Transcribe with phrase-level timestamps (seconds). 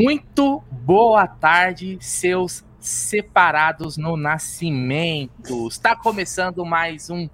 [0.00, 5.66] Muito boa tarde, seus separados no nascimento.
[5.66, 7.28] Está começando mais um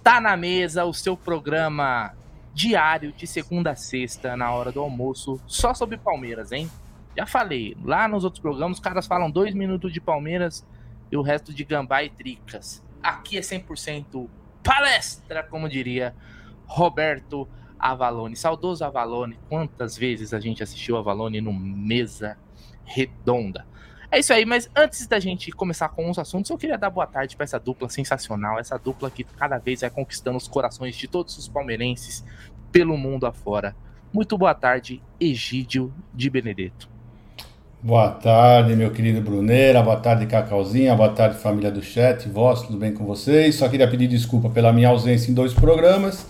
[0.00, 2.14] Tá na Mesa, o seu programa
[2.54, 6.70] diário de segunda a sexta, na hora do almoço, só sobre Palmeiras, hein?
[7.16, 10.64] Já falei, lá nos outros programas os caras falam dois minutos de Palmeiras
[11.10, 12.84] e o resto de gambá e tricas.
[13.02, 14.28] Aqui é 100%
[14.62, 16.14] palestra, como diria
[16.66, 17.48] Roberto
[17.80, 18.36] Avalone.
[18.36, 22.36] Saudoso Avalone, quantas vezes a gente assistiu Avalone no Mesa
[22.84, 23.66] Redonda?
[24.12, 27.06] É isso aí, mas antes da gente começar com os assuntos, eu queria dar boa
[27.06, 31.06] tarde para essa dupla sensacional, essa dupla que cada vez vai conquistando os corações de
[31.06, 32.24] todos os palmeirenses
[32.72, 33.74] pelo mundo afora.
[34.12, 36.88] Muito boa tarde, Egídio de Benedetto.
[37.80, 42.76] Boa tarde, meu querido Bruneira, boa tarde, Cacauzinha, boa tarde, família do chat, vós, tudo
[42.76, 43.54] bem com vocês?
[43.54, 46.26] Só queria pedir desculpa pela minha ausência em dois programas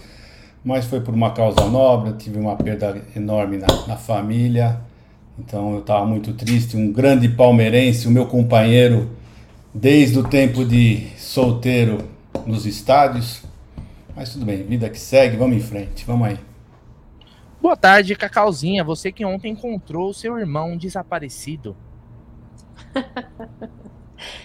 [0.65, 4.81] mas foi por uma causa nobre, eu tive uma perda enorme na, na família,
[5.39, 6.77] então eu estava muito triste.
[6.77, 9.11] Um grande palmeirense, o meu companheiro,
[9.73, 11.99] desde o tempo de solteiro
[12.47, 13.43] nos estádios.
[14.15, 16.39] Mas tudo bem, vida que segue, vamos em frente, vamos aí.
[17.61, 18.85] Boa tarde, Cacauzinha.
[18.85, 21.77] Você que ontem encontrou seu irmão desaparecido.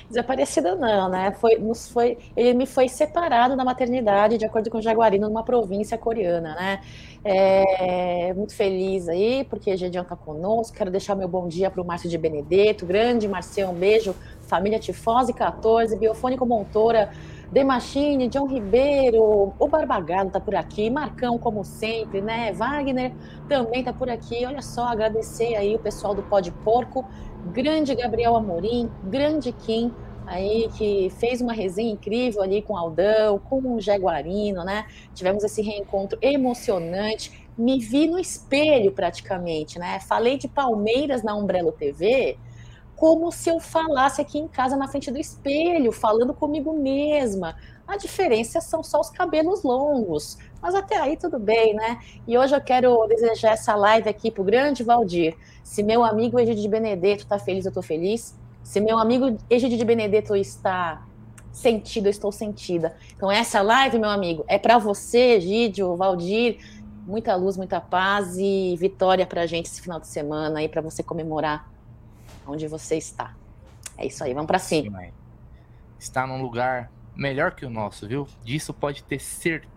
[0.08, 1.32] Desaparecida não, né?
[1.40, 5.44] Foi, nos foi, ele me foi separado da maternidade, de acordo com o Jaguarino, numa
[5.44, 6.82] província coreana, né?
[7.24, 10.78] É, muito feliz aí, porque Gedião tá conosco.
[10.78, 14.16] Quero deixar meu bom dia para o Márcio de Benedetto, grande Marcelo, um beijo.
[14.42, 17.10] Família Tifose 14, Biofônico Montora,
[17.52, 22.52] Demachine, John Ribeiro, o Barbagado tá por aqui, Marcão, como sempre, né?
[22.54, 23.14] Wagner
[23.48, 24.46] também tá por aqui.
[24.46, 27.06] Olha só, agradecer aí o pessoal do Pó de Porco
[27.52, 29.94] grande Gabriel Amorim, grande Kim,
[30.26, 34.86] aí que fez uma resenha incrível ali com o Aldão, com o Jaguarino, né?
[35.14, 37.48] Tivemos esse reencontro emocionante.
[37.58, 40.00] Me vi no espelho praticamente, né?
[40.00, 42.38] Falei de Palmeiras na Umbrello TV,
[42.96, 47.56] como se eu falasse aqui em casa na frente do espelho, falando comigo mesma.
[47.88, 52.00] A diferença são só os cabelos longos, mas até aí tudo bem, né?
[52.28, 55.38] E hoje eu quero desejar essa live aqui pro grande Valdir.
[55.64, 58.36] Se meu amigo Egidio de Benedetto está feliz, eu estou feliz.
[58.64, 61.06] Se meu amigo Egidio de Benedetto está
[61.52, 62.96] sentido, eu estou sentida.
[63.16, 66.58] Então essa live, meu amigo, é para você, Egídio, Valdir,
[67.06, 70.82] muita luz, muita paz e vitória para a gente esse final de semana aí para
[70.82, 71.70] você comemorar
[72.48, 73.36] onde você está.
[73.98, 75.04] É isso aí, vamos para cima.
[75.98, 78.28] Está num lugar melhor que o nosso, viu?
[78.44, 79.75] Disso pode ter certeza.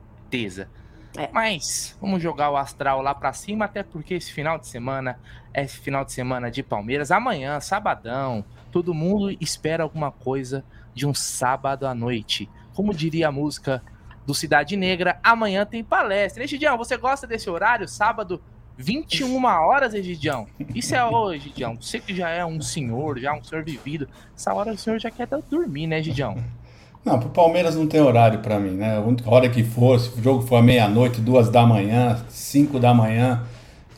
[1.17, 1.29] É.
[1.33, 5.19] Mas vamos jogar o astral lá para cima, até porque esse final de semana
[5.53, 7.11] é esse final de semana de Palmeiras.
[7.11, 12.49] Amanhã, sabadão, todo mundo espera alguma coisa de um sábado à noite.
[12.75, 13.83] Como diria a música
[14.27, 16.45] do Cidade Negra, amanhã tem palestra.
[16.45, 17.89] Egidião, você gosta desse horário?
[17.89, 18.41] Sábado,
[18.77, 20.47] 21 horas, Egidião?
[20.75, 21.77] Isso é hoje, Egidião.
[21.81, 24.09] Você que já é um senhor, já um senhor vivido.
[24.37, 26.37] Essa hora o senhor já quer dormir, né, Egidião?
[27.05, 28.97] Não, pro Palmeiras não tem horário para mim, né?
[28.97, 33.43] A hora que for, se o jogo for meia-noite, duas da manhã, cinco da manhã,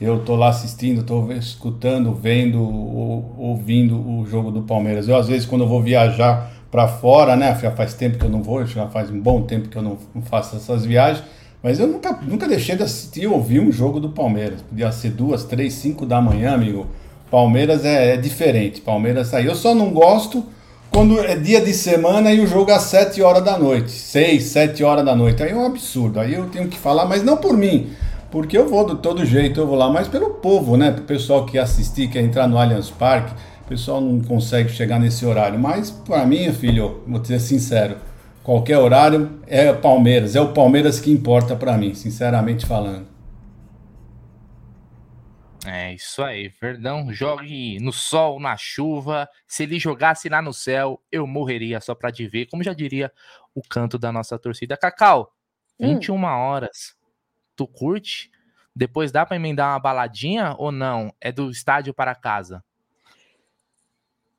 [0.00, 5.08] eu tô lá assistindo, tô escutando, vendo, ou, ouvindo o jogo do Palmeiras.
[5.08, 7.58] Eu, às vezes, quando eu vou viajar para fora, né?
[7.60, 9.98] Já faz tempo que eu não vou, já faz um bom tempo que eu não,
[10.22, 11.24] faço essas viagens,
[11.62, 14.62] mas eu nunca, nunca deixei de assistir ou ouvir um jogo do Palmeiras.
[14.62, 16.86] Podia ser duas, três, cinco da manhã, amigo.
[17.30, 18.80] Palmeiras é, é diferente.
[18.80, 19.46] Palmeiras aí.
[19.46, 20.44] Eu só não gosto
[20.90, 24.82] quando é dia de semana e o jogo às 7 horas da noite, 6, 7
[24.82, 25.42] horas da noite.
[25.42, 26.18] Aí é um absurdo.
[26.18, 27.90] Aí eu tenho que falar, mas não por mim,
[28.30, 30.90] porque eu vou de todo jeito, eu vou lá, mas pelo povo, né?
[30.90, 33.32] Pro pessoal que assistir, quer entrar no Allianz Parque,
[33.64, 35.58] o pessoal não consegue chegar nesse horário.
[35.58, 37.96] Mas para mim, filho, vou ser sincero,
[38.42, 43.19] qualquer horário é Palmeiras, é o Palmeiras que importa para mim, sinceramente falando.
[45.72, 47.12] É isso aí, Verdão.
[47.12, 49.28] Jogue no sol, na chuva.
[49.46, 52.46] Se ele jogasse lá no céu, eu morreria só pra te ver.
[52.46, 53.12] Como já diria
[53.54, 54.76] o canto da nossa torcida.
[54.76, 55.32] Cacau,
[55.78, 56.24] 21 hum.
[56.24, 56.96] horas.
[57.54, 58.32] Tu curte?
[58.74, 61.14] Depois dá pra emendar uma baladinha ou não?
[61.20, 62.64] É do estádio para casa?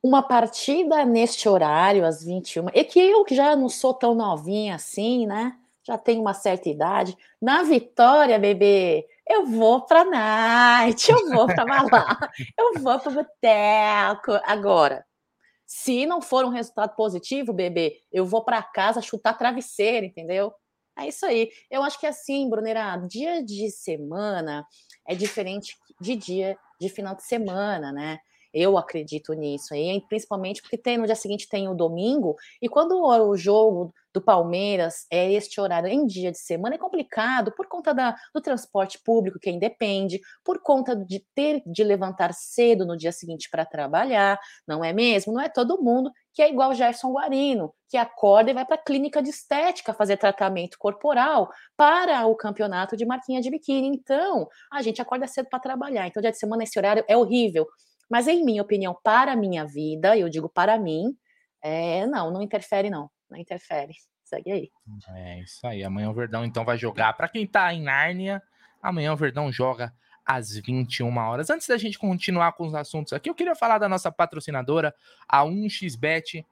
[0.03, 2.67] Uma partida neste horário, às 21.
[2.73, 5.57] É que eu que já não sou tão novinha assim, né?
[5.81, 7.17] Já tenho uma certa idade.
[7.41, 14.33] Na vitória, bebê eu vou pra night, eu vou pra balada, eu vou pro boteco.
[14.45, 15.05] Agora,
[15.65, 20.53] se não for um resultado positivo, bebê, eu vou para casa chutar travesseiro, entendeu?
[20.97, 21.49] É isso aí.
[21.69, 24.65] Eu acho que é assim, Brunera, dia de semana
[25.07, 28.19] é diferente de dia de final de semana, né?
[28.53, 33.01] Eu acredito nisso, e principalmente porque tem no dia seguinte tem o domingo, e quando
[33.01, 37.93] o jogo do Palmeiras é este horário em dia de semana, é complicado por conta
[37.93, 43.11] da, do transporte público, que independe, por conta de ter de levantar cedo no dia
[43.11, 44.37] seguinte para trabalhar,
[44.67, 45.33] não é mesmo?
[45.33, 48.83] Não é todo mundo que é igual Gerson Guarino, que acorda e vai para a
[48.83, 53.87] clínica de estética fazer tratamento corporal para o campeonato de marquinha de biquíni.
[53.87, 56.07] Então, a gente acorda cedo para trabalhar.
[56.07, 57.67] Então, dia de semana, esse horário é horrível.
[58.11, 61.15] Mas, em minha opinião, para a minha vida, eu digo para mim,
[61.61, 63.09] é, não, não interfere, não.
[63.29, 63.93] Não interfere.
[64.25, 64.71] Segue aí.
[65.15, 65.81] É isso aí.
[65.81, 67.13] Amanhã o Verdão, então, vai jogar.
[67.13, 68.43] Para quem está em Nárnia,
[68.83, 69.93] amanhã o Verdão joga
[70.25, 71.49] às 21 horas.
[71.49, 74.93] Antes da gente continuar com os assuntos aqui, eu queria falar da nossa patrocinadora,
[75.25, 76.45] a 1xBet,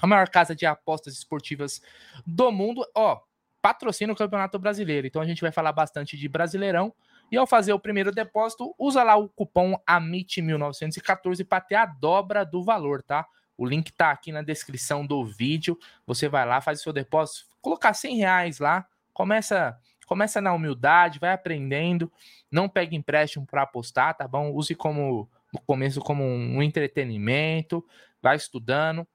[0.00, 1.82] a maior casa de apostas esportivas
[2.26, 2.86] do mundo.
[2.94, 3.20] Ó,
[3.60, 5.06] patrocina o Campeonato Brasileiro.
[5.06, 6.94] Então a gente vai falar bastante de Brasileirão.
[7.30, 12.44] E ao fazer o primeiro depósito, usa lá o cupom AMIT1914 para ter a dobra
[12.44, 13.26] do valor, tá?
[13.58, 15.78] O link tá aqui na descrição do vídeo.
[16.06, 21.18] Você vai lá, faz o seu depósito, colocar 100 reais lá, começa começa na humildade,
[21.18, 22.12] vai aprendendo,
[22.48, 24.52] não pegue empréstimo para apostar, tá bom?
[24.52, 27.84] Use como no começo como um entretenimento,
[28.22, 29.06] vai estudando.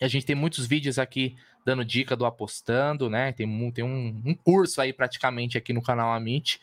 [0.00, 3.32] A gente tem muitos vídeos aqui dando dica do apostando, né?
[3.32, 6.60] Tem, tem um, um curso aí praticamente aqui no canal Amit.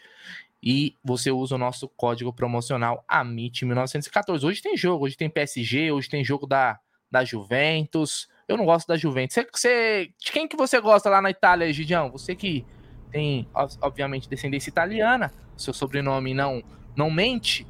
[0.63, 4.43] E você usa o nosso código promocional AMIT1914.
[4.43, 6.79] Hoje tem jogo, hoje tem PSG, hoje tem jogo da,
[7.11, 8.27] da Juventus.
[8.47, 9.33] Eu não gosto da Juventus.
[9.33, 12.11] Você, você, de quem que você gosta lá na Itália, Gidião?
[12.11, 12.63] Você que
[13.11, 13.47] tem,
[13.81, 16.61] obviamente, descendência italiana, seu sobrenome não,
[16.95, 17.65] não mente.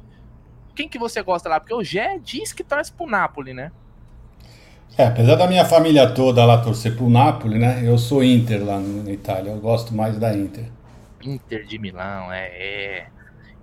[0.74, 1.58] Quem que você gosta lá?
[1.58, 3.72] Porque o Gé diz que torce pro Napoli, né?
[4.96, 7.80] É, apesar da minha família toda lá torcer pro Napoli, né?
[7.82, 10.66] Eu sou Inter lá na Itália, eu gosto mais da Inter.
[11.22, 13.08] Inter de Milão, é, é.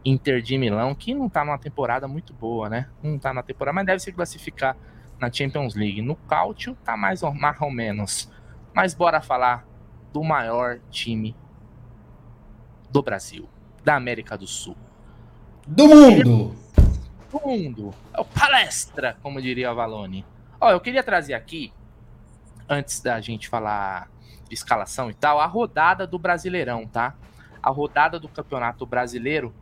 [0.04, 2.90] Inter de Milão, que não tá numa temporada muito boa, né?
[3.04, 4.76] Não tá na temporada, mas deve se classificar
[5.20, 6.02] na Champions League.
[6.02, 8.32] No Cáutio tá mais ou, mais ou menos.
[8.74, 9.66] Mas bora falar
[10.14, 11.36] do maior time
[12.90, 13.48] do Brasil,
[13.84, 14.76] da América do Sul.
[15.68, 16.56] Do mundo!
[17.32, 17.94] Do mundo.
[18.14, 20.26] É o palestra, como diria a Valone.
[20.60, 21.72] Ó, eu queria trazer aqui,
[22.68, 24.10] antes da gente falar
[24.48, 27.16] de escalação e tal, a rodada do Brasileirão, tá?
[27.62, 29.54] A rodada do Campeonato Brasileiro,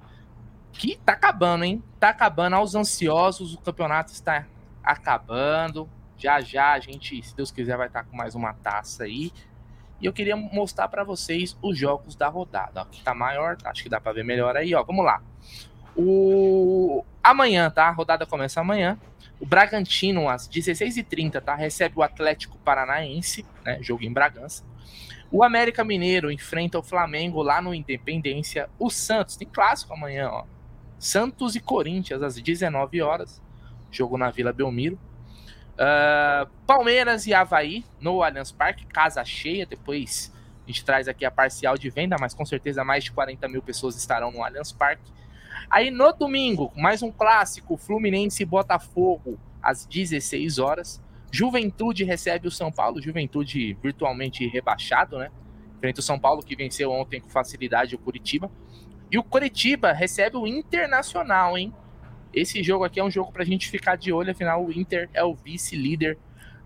[0.71, 1.83] que tá acabando, hein?
[1.99, 4.45] Tá acabando aos ansiosos, o campeonato está
[4.83, 5.89] acabando.
[6.17, 9.31] Já já a gente, se Deus quiser, vai estar tá com mais uma taça aí.
[9.99, 12.81] E eu queria mostrar para vocês os jogos da rodada.
[12.81, 14.83] Aqui tá maior, acho que dá para ver melhor aí, ó.
[14.83, 15.21] Vamos lá.
[15.95, 17.87] O amanhã, tá?
[17.87, 18.99] A rodada começa amanhã.
[19.39, 21.55] O Bragantino, às 16h30, tá?
[21.55, 23.79] Recebe o Atlético Paranaense, né?
[23.81, 24.63] Jogo em Bragança.
[25.31, 28.69] O América Mineiro enfrenta o Flamengo lá no Independência.
[28.79, 30.45] O Santos, tem clássico amanhã, ó.
[30.97, 33.41] Santos e Corinthians, às 19 horas.
[33.91, 34.97] Jogo na Vila Belmiro.
[35.73, 39.65] Uh, Palmeiras e Havaí no Allianz Parque, casa cheia.
[39.65, 40.33] Depois
[40.65, 43.61] a gente traz aqui a parcial de venda, mas com certeza mais de 40 mil
[43.61, 45.11] pessoas estarão no Allianz Parque.
[45.69, 51.01] Aí no domingo, mais um clássico, Fluminense e Botafogo, às 16 horas.
[51.37, 55.29] Juventude recebe o São Paulo, Juventude virtualmente rebaixado, né?
[55.79, 58.49] Frente ao São Paulo, que venceu ontem com facilidade o Curitiba.
[59.11, 61.71] E o Curitiba recebe o Internacional, hein?
[62.33, 65.11] Esse jogo aqui é um jogo para a gente ficar de olho, afinal o Inter
[65.13, 66.17] é o vice-líder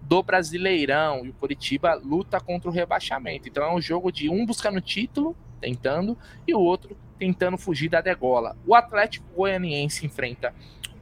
[0.03, 3.49] do Brasileirão e o Curitiba luta contra o rebaixamento.
[3.49, 6.17] Então é um jogo de um buscando título, tentando,
[6.47, 8.55] e o outro tentando fugir da degola.
[8.65, 10.55] O Atlético Goianiense enfrenta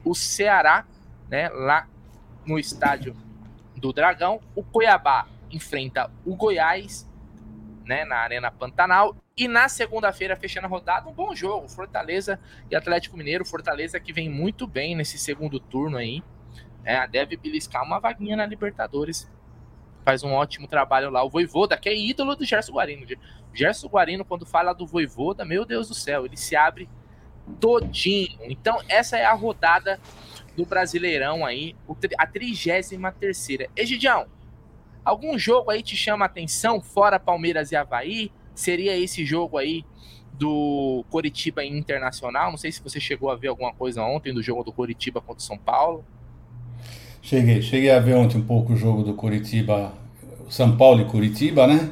[0.04, 0.84] o Ceará,
[1.28, 1.88] né, lá
[2.44, 3.14] no estádio
[3.80, 4.40] do Dragão.
[4.54, 7.08] O Cuiabá enfrenta o Goiás,
[7.84, 9.16] né, na Arena Pantanal.
[9.36, 11.68] E na segunda-feira, fechando a rodada, um bom jogo.
[11.68, 12.38] Fortaleza
[12.70, 13.44] e Atlético Mineiro.
[13.44, 16.22] Fortaleza que vem muito bem nesse segundo turno aí.
[16.84, 19.30] É, deve beliscar uma vaguinha na Libertadores.
[20.04, 21.22] Faz um ótimo trabalho lá.
[21.24, 23.06] O Voivoda, que é ídolo do Gerson Guarino.
[23.54, 26.88] Gerson Guarino, quando fala do Voivoda, meu Deus do céu, ele se abre
[27.58, 28.38] todinho.
[28.42, 29.98] Então, essa é a rodada
[30.56, 31.74] do Brasileirão aí,
[32.18, 33.68] a 33 terceira.
[33.76, 34.26] Egidião,
[35.04, 38.30] algum jogo aí te chama a atenção, fora Palmeiras e Havaí?
[38.54, 39.84] Seria esse jogo aí
[40.32, 42.50] do Coritiba Internacional?
[42.50, 45.40] Não sei se você chegou a ver alguma coisa ontem do jogo do Coritiba contra
[45.40, 46.04] o São Paulo.
[47.22, 49.92] Cheguei, cheguei a ver ontem um pouco o jogo do Coritiba,
[50.48, 51.90] São Paulo e Curitiba, né?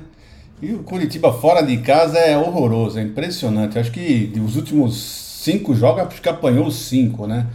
[0.60, 3.78] E o Curitiba fora de casa é horroroso, é impressionante.
[3.78, 7.46] Acho que os últimos cinco jogos, acho que apanhou cinco, né?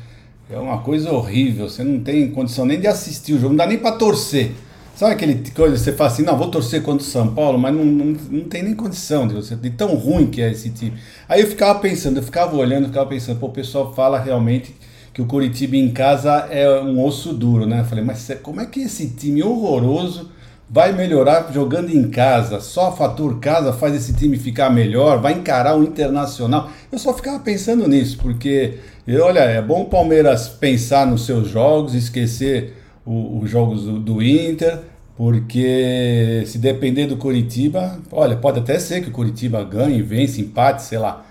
[0.54, 1.68] É uma coisa horrível.
[1.68, 4.52] Você não tem condição nem de assistir o jogo, não dá nem para torcer.
[4.96, 7.74] Sabe aquele coisa que você fala assim, não, vou torcer contra o São Paulo, mas
[7.74, 10.94] não, não, não tem nem condição de você, de tão ruim que é esse time.
[11.28, 14.76] Aí eu ficava pensando, eu ficava olhando, ficava pensando, pô, o pessoal fala realmente
[15.12, 17.80] que o Curitiba em casa é um osso duro, né?
[17.80, 20.30] Eu falei, mas como é que esse time horroroso
[20.70, 22.60] vai melhorar jogando em casa?
[22.60, 25.22] Só fator casa faz esse time ficar melhor?
[25.22, 26.70] Vai encarar o Internacional?
[26.92, 28.80] Eu só ficava pensando nisso, porque,
[29.22, 32.74] olha, é bom o Palmeiras pensar nos seus jogos, esquecer
[33.06, 34.80] os jogos do, do Inter,
[35.16, 40.82] porque se depender do Curitiba, olha, pode até ser que o Curitiba ganhe, vence, empate,
[40.84, 41.26] sei lá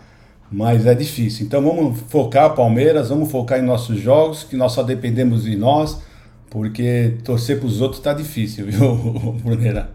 [0.53, 1.47] mas é difícil.
[1.47, 5.99] Então vamos focar Palmeiras, vamos focar em nossos jogos, que nós só dependemos de nós,
[6.53, 9.91] porque torcer para os outros está difícil, viu, Bruneira?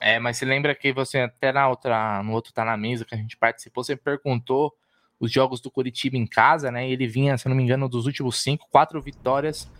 [0.00, 3.14] É, mas se lembra que você até na outra, no outro tá na mesa que
[3.14, 4.72] a gente participou, você perguntou
[5.18, 6.88] os jogos do Curitiba em casa, né?
[6.88, 9.70] Ele vinha, se não me engano, dos últimos cinco, quatro vitórias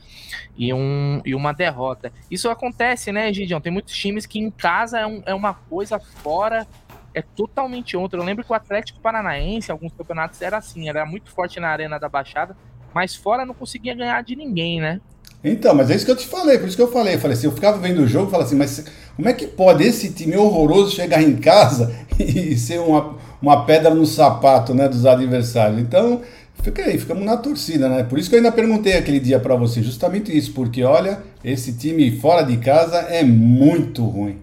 [0.55, 2.12] e, um, e uma derrota.
[2.31, 3.61] Isso acontece, né, Gideon?
[3.61, 6.67] Tem muitos times que em casa é, um, é uma coisa fora
[7.14, 8.21] é totalmente outra.
[8.21, 11.99] Eu lembro que o Atlético Paranaense, alguns campeonatos, era assim, era muito forte na Arena
[11.99, 12.57] da Baixada,
[12.95, 15.00] mas fora não conseguia ganhar de ninguém, né?
[15.43, 17.15] Então, mas é isso que eu te falei, por isso que eu falei.
[17.15, 18.85] Eu falei assim, eu ficava vendo o jogo e falava assim, mas
[19.17, 23.95] como é que pode esse time horroroso chegar em casa e ser uma, uma pedra
[23.95, 25.81] no sapato né, dos adversários?
[25.81, 26.23] Então,
[26.63, 28.05] fica aí, ficamos na torcida, né?
[28.05, 31.77] Por isso que eu ainda perguntei aquele dia para você, justamente isso, porque olha, esse
[31.77, 34.43] time fora de casa é muito ruim.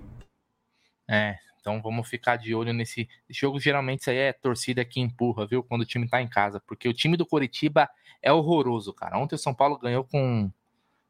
[1.07, 3.59] É, então vamos ficar de olho nesse jogo.
[3.59, 5.61] Geralmente isso aí é torcida que empurra, viu?
[5.61, 6.61] Quando o time tá em casa.
[6.65, 7.87] Porque o time do Coritiba
[8.21, 9.17] é horroroso, cara.
[9.19, 10.49] Ontem o São Paulo ganhou com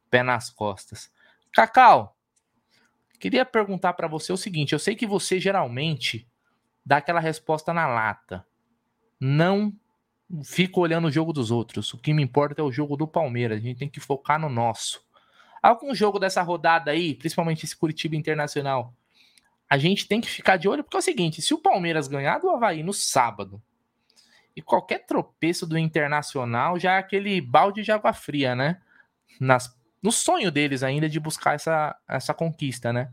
[0.09, 1.11] pé nas costas.
[1.51, 2.15] Cacau,
[3.19, 6.27] queria perguntar para você o seguinte: eu sei que você geralmente
[6.85, 8.45] dá aquela resposta na lata.
[9.19, 9.73] Não
[10.43, 11.93] fico olhando o jogo dos outros.
[11.93, 13.59] O que me importa é o jogo do Palmeiras.
[13.59, 15.05] A gente tem que focar no nosso.
[15.61, 18.93] Algum jogo dessa rodada aí, principalmente esse Curitiba Internacional,
[19.69, 22.39] a gente tem que ficar de olho, porque é o seguinte: se o Palmeiras ganhar
[22.39, 23.61] do Havaí no sábado,
[24.55, 28.81] e qualquer tropeço do Internacional já é aquele balde de água fria, né?
[29.39, 29.76] Nas,
[30.07, 33.11] no sonho deles ainda de buscar essa, essa conquista, né?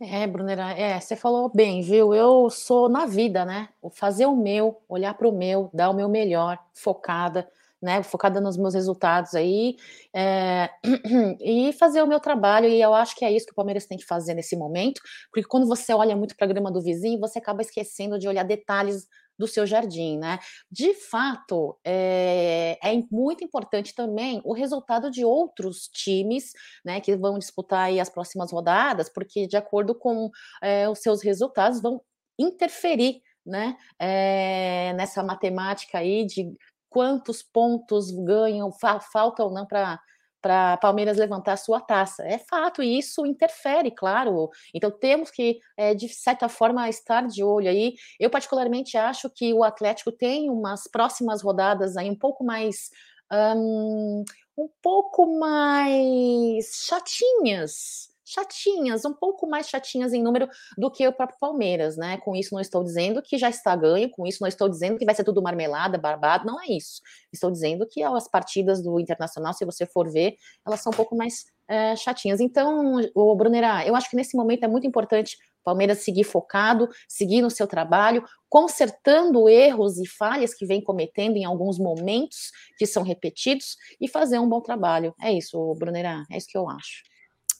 [0.00, 2.14] É, Brunera, é, você falou bem, viu?
[2.14, 3.68] Eu sou na vida, né?
[3.92, 7.46] Fazer o meu, olhar para o meu, dar o meu melhor, focada
[7.82, 9.76] né, focada nos meus resultados aí,
[10.14, 10.70] é,
[11.42, 13.98] e fazer o meu trabalho, e eu acho que é isso que o Palmeiras tem
[13.98, 15.02] que fazer nesse momento,
[15.32, 18.44] porque quando você olha muito para a grama do vizinho, você acaba esquecendo de olhar
[18.44, 19.08] detalhes
[19.42, 20.38] do seu jardim, né?
[20.70, 26.52] De fato, é, é, muito importante também o resultado de outros times,
[26.84, 30.30] né, que vão disputar aí as próximas rodadas, porque de acordo com
[30.62, 32.00] é, os seus resultados vão
[32.38, 36.54] interferir né, é, nessa matemática aí de
[36.88, 40.00] quantos pontos ganham, fa falta ou não para
[40.42, 42.24] para Palmeiras levantar sua taça.
[42.24, 44.50] É fato, e isso interfere, claro.
[44.74, 47.94] Então temos que, é, de certa forma, estar de olho aí.
[48.18, 52.90] Eu, particularmente, acho que o Atlético tem umas próximas rodadas aí um pouco mais.
[53.32, 54.24] Um,
[54.58, 61.38] um pouco mais chatinhas chatinhas, um pouco mais chatinhas em número do que o próprio
[61.38, 62.16] Palmeiras, né?
[62.18, 65.04] Com isso não estou dizendo que já está ganho, com isso não estou dizendo que
[65.04, 67.00] vai ser tudo marmelada, barbado, não é isso.
[67.32, 70.36] Estou dizendo que as partidas do Internacional, se você for ver,
[70.66, 72.40] elas são um pouco mais é, chatinhas.
[72.40, 76.88] Então, o Brunera, eu acho que nesse momento é muito importante o Palmeiras seguir focado,
[77.08, 82.86] seguir no seu trabalho, consertando erros e falhas que vem cometendo em alguns momentos que
[82.86, 85.14] são repetidos e fazer um bom trabalho.
[85.20, 87.11] É isso, Brunera, é isso que eu acho.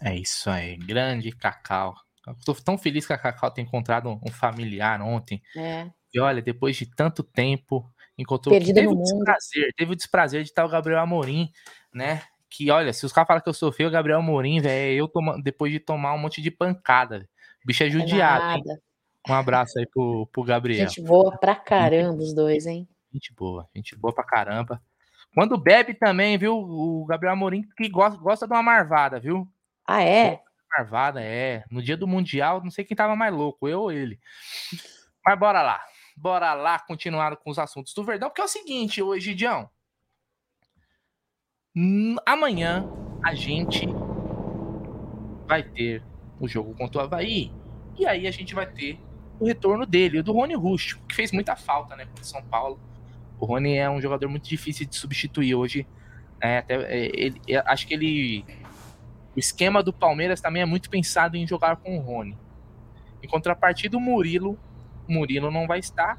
[0.03, 1.95] É isso aí, grande Cacau.
[2.39, 5.41] Estou tão feliz que a Cacau tenha encontrado um familiar ontem.
[5.57, 5.89] É.
[6.13, 8.55] E olha, depois de tanto tempo, encontrou.
[8.55, 11.51] Perdida teve o desprazer, teve o desprazer de estar o Gabriel Amorim,
[11.93, 12.23] né?
[12.51, 15.09] Que olha, se os caras falam que eu sou feio, o Gabriel Amorim, velho, eu
[15.09, 17.29] toma, depois de tomar um monte de pancada.
[17.63, 18.63] O bicho é judiado.
[19.27, 20.89] É um abraço aí pro, pro Gabriel.
[20.89, 22.89] Gente boa pra caramba, os dois, hein?
[23.13, 24.83] Gente boa, gente boa pra caramba.
[25.35, 26.57] Quando bebe também, viu?
[26.57, 29.49] O Gabriel Amorim que gosta, gosta de uma marvada, viu?
[29.87, 30.41] Ah, é?
[30.77, 31.65] Marvada, é.
[31.71, 34.19] No dia do Mundial, não sei quem tava mais louco, eu ou ele.
[35.25, 35.81] Mas bora lá.
[36.17, 39.69] Bora lá continuar com os assuntos do Verdão, porque é o seguinte, hoje, Gidião.
[42.27, 42.87] Amanhã
[43.25, 43.87] a gente
[45.47, 46.03] vai ter
[46.39, 47.53] o jogo contra o Havaí.
[47.99, 48.99] E aí a gente vai ter
[49.39, 52.81] o retorno dele, o do Rony Rústico, que fez muita falta, né, contra São Paulo.
[53.39, 55.87] O Rony é um jogador muito difícil de substituir hoje.
[56.41, 58.45] É, até, ele, é, acho que ele
[59.35, 62.37] o esquema do Palmeiras também é muito pensado em jogar com o Rony.
[63.23, 64.59] Em contrapartida, o Murilo,
[65.09, 66.19] Murilo não vai estar.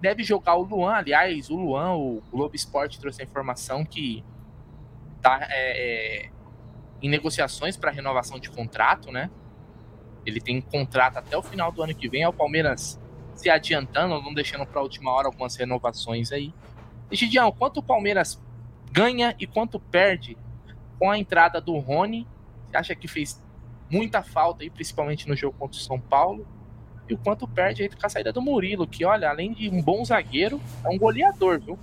[0.00, 4.24] Deve jogar o Luan, aliás, o Luan, o Globo Esporte trouxe a informação que
[5.16, 6.30] está é, é,
[7.02, 9.30] em negociações para renovação de contrato, né?
[10.24, 12.22] Ele tem contrato até o final do ano que vem.
[12.22, 13.00] É o Palmeiras
[13.34, 16.52] se adiantando, não deixando para a última hora algumas renovações aí.
[17.10, 18.40] Gidião, quanto o Palmeiras
[18.92, 20.36] ganha e quanto perde
[20.98, 22.26] com a entrada do Rony?
[22.72, 23.42] Acha que fez
[23.90, 26.46] muita falta aí, principalmente no jogo contra o São Paulo?
[27.08, 29.82] E o quanto perde aí com a saída do Murilo, que olha, além de um
[29.82, 31.78] bom zagueiro, é um goleador, viu?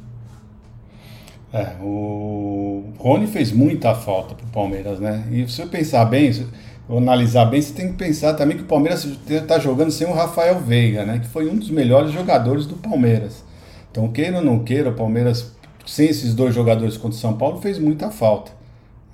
[1.51, 5.27] É, o Rony fez muita falta pro Palmeiras, né?
[5.31, 6.47] E se eu pensar bem, se
[6.89, 10.13] eu analisar bem, você tem que pensar também que o Palmeiras está jogando sem o
[10.13, 11.19] Rafael Veiga, né?
[11.19, 13.43] Que foi um dos melhores jogadores do Palmeiras.
[13.91, 17.61] Então, queira ou não queira, o Palmeiras, sem esses dois jogadores contra o São Paulo,
[17.61, 18.51] fez muita falta.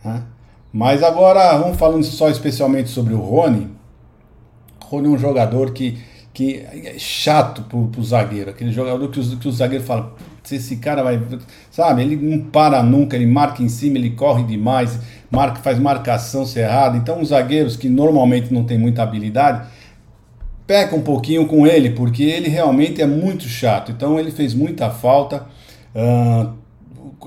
[0.03, 0.23] Né?
[0.73, 3.69] Mas agora, vamos falando só especialmente sobre o Rony.
[4.83, 5.99] Rony é um jogador que,
[6.33, 8.49] que é chato pro, pro zagueiro.
[8.49, 11.21] Aquele jogador que, os, que o zagueiro fala, se esse cara vai.
[11.69, 14.99] Sabe, ele não para nunca, ele marca em cima, ele corre demais,
[15.29, 16.97] marca, faz marcação cerrada.
[16.97, 19.67] Então, os zagueiros que normalmente não tem muita habilidade
[20.65, 23.91] peca um pouquinho com ele, porque ele realmente é muito chato.
[23.91, 25.45] Então ele fez muita falta
[25.95, 26.53] uh,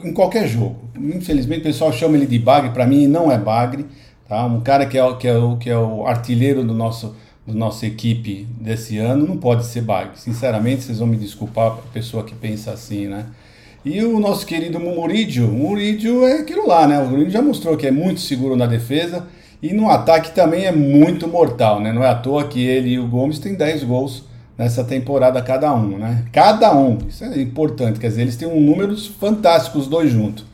[0.05, 0.76] em qualquer jogo.
[0.97, 3.87] Infelizmente o pessoal chama ele de bagre, para mim não é bagre.
[4.29, 4.45] Tá?
[4.45, 7.15] Um cara que é, que, é o, que é o artilheiro do nosso,
[7.47, 10.12] do nossa equipe desse ano não pode ser bagre.
[10.17, 13.26] Sinceramente, vocês vão me desculpar a pessoa que pensa assim, né?
[13.85, 16.99] E o nosso querido Muridio, o Muridio é aquilo lá, né?
[16.99, 19.29] O Muridio já mostrou que é muito seguro na defesa
[19.62, 21.93] e no ataque também é muito mortal, né?
[21.93, 24.25] Não é à toa que ele e o Gomes têm 10 gols
[24.56, 26.25] nessa temporada cada um, né?
[26.32, 26.98] Cada um.
[27.08, 30.44] Isso é importante, quer dizer, eles têm um números fantásticos os dois juntos.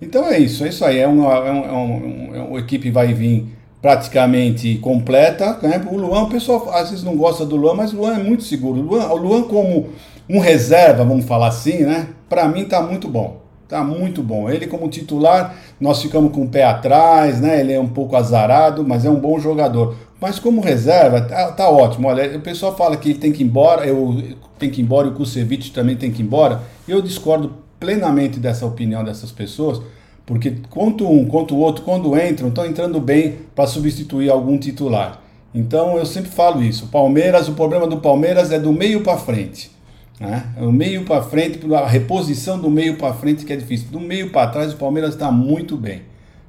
[0.00, 0.98] Então é isso, é isso aí.
[0.98, 3.46] É uma, é um, é um, é uma equipe vai vir
[3.80, 5.58] praticamente completa.
[5.62, 5.82] Né?
[5.90, 8.42] O Luan, o pessoal às vezes não gosta do Luan, mas o Luan é muito
[8.42, 8.80] seguro.
[8.80, 9.90] O Luan, o Luan como
[10.28, 12.08] um reserva, vamos falar assim, né?
[12.28, 13.43] Para mim tá muito bom.
[13.74, 14.48] Tá muito bom.
[14.48, 17.58] Ele como titular, nós ficamos com o pé atrás, né?
[17.58, 19.96] Ele é um pouco azarado, mas é um bom jogador.
[20.20, 22.06] Mas como reserva, tá, tá ótimo.
[22.06, 25.08] Olha, o pessoal fala que ele tem que ir embora, eu tenho que ir embora
[25.08, 26.62] e o Kusevich também tem que ir embora.
[26.86, 29.82] Eu discordo plenamente dessa opinião dessas pessoas,
[30.24, 35.20] porque quanto um quanto o outro, quando entram, estão entrando bem para substituir algum titular.
[35.52, 36.86] Então eu sempre falo isso.
[36.92, 39.73] Palmeiras, o problema do Palmeiras é do meio para frente.
[40.20, 40.44] Né?
[40.58, 43.88] O meio para frente, a reposição do meio para frente que é difícil.
[43.90, 46.02] Do meio para trás, o Palmeiras está muito bem.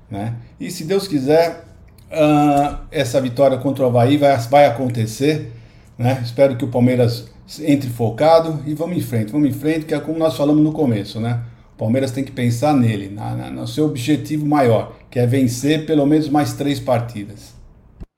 [0.10, 0.36] Né?
[0.60, 1.66] E se Deus quiser,
[2.12, 5.52] uh, essa vitória contra o Havaí vai, vai acontecer.
[5.98, 6.22] Né?
[6.24, 7.30] Espero que o Palmeiras
[7.64, 9.32] entre focado e vamos em frente.
[9.32, 11.20] Vamos em frente, que é como nós falamos no começo.
[11.20, 11.42] Né?
[11.76, 15.86] O Palmeiras tem que pensar nele, na, na, no seu objetivo maior, que é vencer
[15.86, 17.55] pelo menos mais três partidas.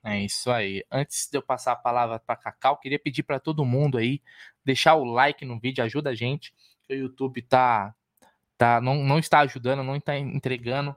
[0.08, 0.86] É isso aí.
[0.90, 4.22] Antes de eu passar a palavra para Cacau, queria pedir para todo mundo aí
[4.64, 6.54] deixar o like no vídeo, ajuda a gente.
[6.90, 7.94] O YouTube tá,
[8.58, 10.96] tá não, não está ajudando, não está entregando.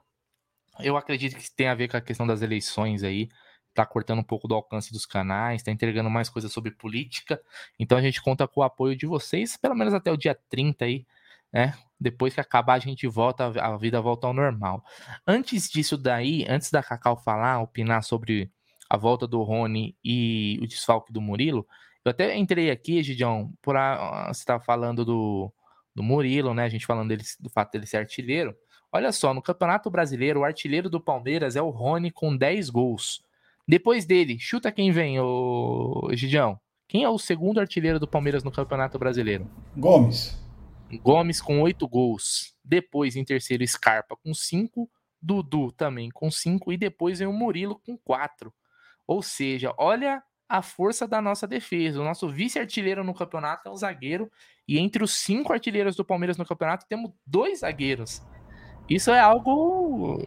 [0.79, 3.29] Eu acredito que tem a ver com a questão das eleições aí.
[3.75, 7.40] Tá cortando um pouco do alcance dos canais, tá entregando mais coisas sobre política.
[7.79, 10.85] Então a gente conta com o apoio de vocês, pelo menos até o dia 30
[10.85, 11.07] aí,
[11.53, 11.75] né?
[11.99, 14.85] Depois que acabar, a gente volta, a vida volta ao normal.
[15.27, 18.51] Antes disso daí, antes da Cacau falar, opinar sobre
[18.90, 21.64] a volta do Rony e o desfalque do Murilo.
[22.05, 25.53] Eu até entrei aqui, Gidião, por a, você estava falando do,
[25.94, 26.64] do Murilo, né?
[26.64, 28.53] A gente falando dele, do fato dele ser artilheiro.
[28.90, 33.22] Olha só, no Campeonato Brasileiro, o artilheiro do Palmeiras é o Rony com 10 gols.
[33.68, 36.59] Depois dele, chuta quem vem, o Gidião.
[36.88, 39.48] Quem é o segundo artilheiro do Palmeiras no Campeonato Brasileiro?
[39.76, 40.37] Gomes.
[41.05, 42.53] Gomes com 8 gols.
[42.64, 44.90] Depois, em terceiro, Scarpa com 5.
[45.22, 46.72] Dudu também com 5.
[46.72, 48.53] E depois vem o Murilo com 4.
[49.11, 52.01] Ou seja, olha a força da nossa defesa.
[52.01, 54.31] O nosso vice-artilheiro no campeonato é um zagueiro.
[54.68, 58.23] E entre os cinco artilheiros do Palmeiras no campeonato, temos dois zagueiros.
[58.88, 60.20] Isso é algo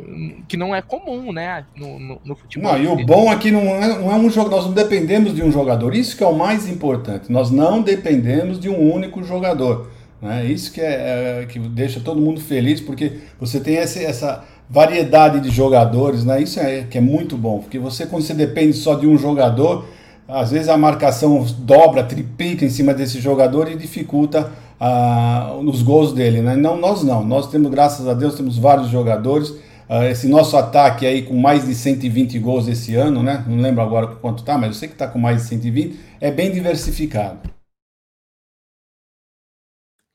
[0.49, 1.65] que não é comum, né?
[1.77, 2.73] No, no, no futebol.
[2.73, 4.49] Não, e o bom aqui é não é, não é um jogo.
[4.49, 5.95] Nós não dependemos de um jogador.
[5.95, 7.31] Isso que é o mais importante.
[7.31, 9.89] Nós não dependemos de um único jogador.
[10.21, 10.45] Né?
[10.45, 15.39] Isso que é, é que deixa todo mundo feliz, porque você tem essa, essa variedade
[15.39, 16.41] de jogadores, né?
[16.41, 19.85] Isso é que é muito bom, porque você quando você depende só de um jogador,
[20.27, 26.13] às vezes a marcação dobra, triplica em cima desse jogador e dificulta ah, os gols
[26.13, 26.55] dele, né?
[26.55, 27.23] Não, nós não.
[27.23, 29.53] Nós temos, graças a Deus, temos vários jogadores.
[29.87, 33.43] Ah, esse nosso ataque aí com mais de 120 gols esse ano, né?
[33.47, 36.31] Não lembro agora quanto tá, mas eu sei que tá com mais de 120, é
[36.31, 37.53] bem diversificado.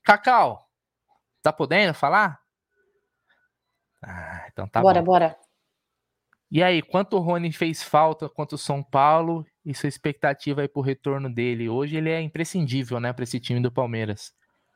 [0.03, 0.67] Cacau,
[1.43, 2.38] tá podendo falar?
[4.01, 5.05] Ah, então tá bora, bom.
[5.05, 5.37] bora.
[6.51, 10.67] E aí, quanto o Rony fez falta contra o São Paulo e sua expectativa aí
[10.67, 11.69] pro retorno dele?
[11.69, 14.33] Hoje ele é imprescindível, né, para esse time do Palmeiras.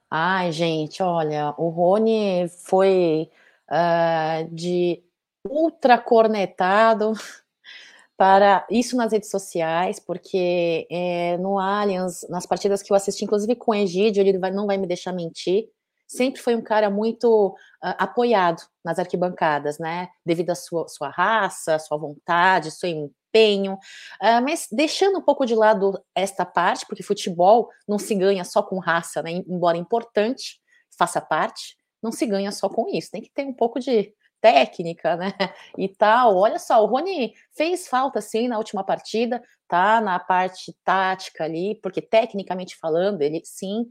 [0.10, 3.28] Ai, gente, olha, o Rony foi
[3.72, 5.04] uh, de
[5.44, 7.14] ultra cornetado
[8.16, 13.56] para isso nas redes sociais, porque é, no Allianz, nas partidas que eu assisti, inclusive
[13.56, 15.68] com o Egídio, ele vai, não vai me deixar mentir,
[16.16, 20.10] sempre foi um cara muito uh, apoiado nas arquibancadas, né?
[20.26, 23.74] Devido à sua, sua raça, sua vontade, seu empenho.
[24.22, 28.62] Uh, mas deixando um pouco de lado esta parte, porque futebol não se ganha só
[28.62, 29.32] com raça, né?
[29.32, 30.60] Embora importante,
[30.98, 33.12] faça parte, não se ganha só com isso.
[33.12, 35.32] Tem que ter um pouco de técnica, né?
[35.78, 36.36] E tal.
[36.36, 40.02] Olha só, o Rony fez falta sim na última partida, tá?
[40.02, 43.88] Na parte tática ali, porque tecnicamente falando, ele sim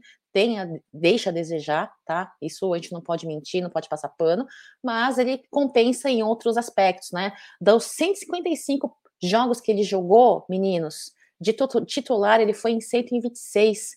[0.91, 2.33] deixa a desejar, tá?
[2.41, 4.45] Isso a gente não pode mentir, não pode passar pano,
[4.83, 7.31] mas ele compensa em outros aspectos, né?
[7.61, 11.53] Dos 155 jogos que ele jogou, meninos, de
[11.85, 13.89] titular ele foi em 126,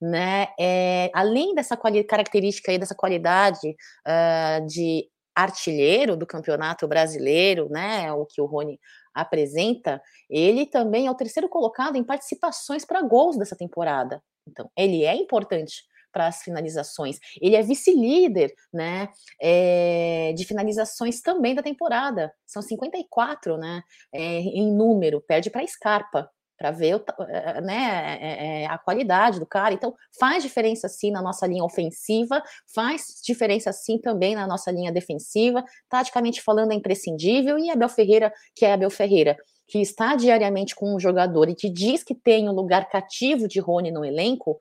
[0.00, 0.48] né?
[0.58, 8.12] É, além dessa característica aí, dessa qualidade uh, de artilheiro do campeonato brasileiro, né?
[8.12, 8.78] O que o Rony
[9.12, 14.22] apresenta, ele também é o terceiro colocado em participações para gols dessa temporada.
[14.46, 17.18] Então, ele é importante para as finalizações.
[17.42, 19.08] Ele é vice-líder, né,
[19.42, 22.32] é, de finalizações também da temporada.
[22.46, 25.20] São 54, né, é, em número.
[25.20, 29.74] Perde para Scarpa, para ver eh, né, a qualidade do cara.
[29.74, 32.42] Então, faz diferença sim na nossa linha ofensiva,
[32.74, 35.64] faz diferença sim também na nossa linha defensiva.
[35.88, 37.58] Taticamente falando, é imprescindível.
[37.58, 39.36] E Abel Ferreira, que é Abel Ferreira,
[39.74, 43.58] que está diariamente com um jogador e que diz que tem um lugar cativo de
[43.58, 44.56] Rony no elenco,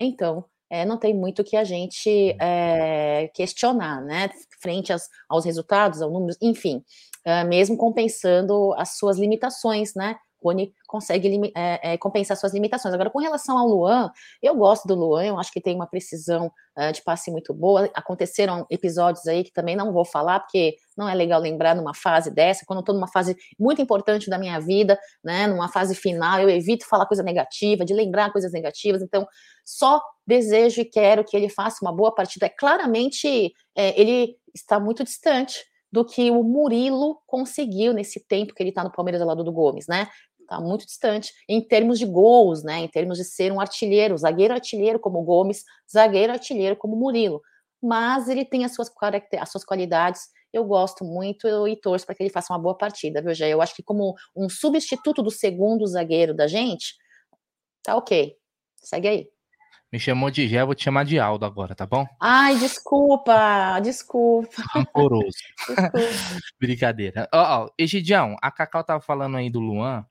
[0.00, 4.30] então é, não tem muito que a gente é, questionar, né?
[4.58, 6.82] Frente aos, aos resultados, aos números, enfim,
[7.26, 10.16] é, mesmo compensando as suas limitações, né?
[10.42, 12.94] Rony consegue é, é, compensar suas limitações.
[12.94, 14.10] Agora, com relação ao Luan,
[14.42, 17.90] eu gosto do Luan, eu acho que tem uma precisão uh, de passe muito boa.
[17.94, 22.30] Aconteceram episódios aí que também não vou falar, porque não é legal lembrar numa fase
[22.30, 26.40] dessa, quando eu estou numa fase muito importante da minha vida, né, numa fase final,
[26.40, 29.26] eu evito falar coisa negativa, de lembrar coisas negativas, então
[29.64, 32.46] só desejo e quero que ele faça uma boa partida.
[32.46, 38.62] É claramente, é, ele está muito distante do que o Murilo conseguiu nesse tempo que
[38.62, 40.08] ele está no Palmeiras ao lado do Gomes, né?
[40.52, 42.80] Tá muito distante em termos de gols, né?
[42.80, 47.40] Em termos de ser um artilheiro, zagueiro artilheiro como Gomes, zagueiro artilheiro como Murilo.
[47.82, 48.92] Mas ele tem as suas,
[49.40, 50.28] as suas qualidades.
[50.52, 53.48] Eu gosto muito e torço para que ele faça uma boa partida, viu, Jé?
[53.48, 56.96] Eu acho que como um substituto do segundo zagueiro da gente,
[57.82, 58.36] tá ok.
[58.76, 59.28] Segue aí.
[59.90, 62.06] Me chamou de Gé, vou te chamar de Aldo agora, tá bom?
[62.20, 64.62] Ai, desculpa, desculpa.
[64.74, 65.30] Rancoroso.
[66.60, 67.26] Brincadeira.
[67.32, 70.06] Ó, ó, Egidião, a Cacau tava falando aí do Luan,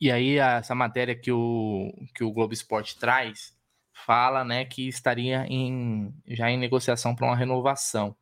[0.00, 3.54] e aí essa matéria que o, que o Globo Esporte traz
[3.92, 8.16] fala, né, que estaria em, já em negociação para uma renovação,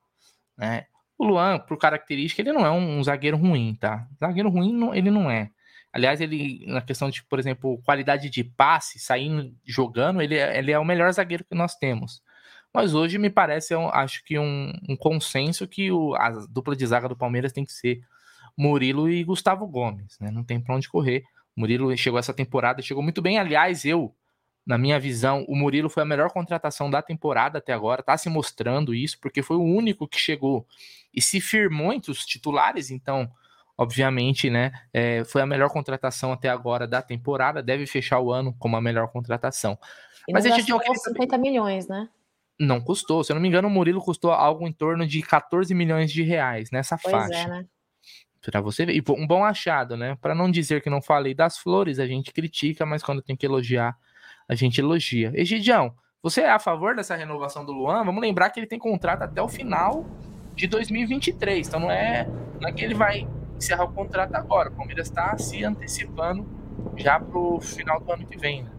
[0.56, 0.86] né?
[1.16, 4.08] O Luan, por característica, ele não é um, um zagueiro ruim, tá?
[4.18, 5.50] Zagueiro ruim não, ele não é.
[5.92, 10.72] Aliás, ele, na questão de, por exemplo, qualidade de passe, saindo jogando, ele, é, ele
[10.72, 12.22] é o melhor zagueiro que nós temos.
[12.72, 16.86] Mas hoje me parece, eu acho que um, um consenso que o, a dupla de
[16.86, 18.00] zaga do Palmeiras tem que ser
[18.56, 20.30] Murilo e Gustavo Gomes, né?
[20.30, 21.24] Não tem pra onde correr.
[21.56, 23.38] O Murilo chegou essa temporada, chegou muito bem.
[23.38, 24.14] Aliás, eu,
[24.66, 28.28] na minha visão, o Murilo foi a melhor contratação da temporada até agora, tá se
[28.28, 30.66] mostrando isso, porque foi o único que chegou
[31.12, 33.30] e se firmou entre os titulares, então
[33.80, 38.54] obviamente, né, é, foi a melhor contratação até agora da temporada, deve fechar o ano
[38.58, 39.78] como a melhor contratação.
[40.28, 42.06] E Mas a gente gastou 50 milhões, né?
[42.58, 45.74] Não custou, se eu não me engano, o Murilo custou algo em torno de 14
[45.74, 47.38] milhões de reais nessa pois é, faixa.
[47.38, 47.66] É, né?
[48.42, 50.16] Para você ver, e um bom achado, né?
[50.20, 53.44] Para não dizer que não falei das flores, a gente critica, mas quando tem que
[53.44, 53.96] elogiar,
[54.48, 55.30] a gente elogia.
[55.34, 58.04] Egidião, você é a favor dessa renovação do Luan?
[58.04, 60.06] Vamos lembrar que ele tem contrato até o final
[60.54, 62.26] de 2023, então não é,
[62.60, 64.70] não é que ele vai encerrar o contrato agora.
[64.70, 66.46] O Palmeiras está se antecipando
[66.96, 68.62] já para o final do ano que vem.
[68.62, 68.70] Né?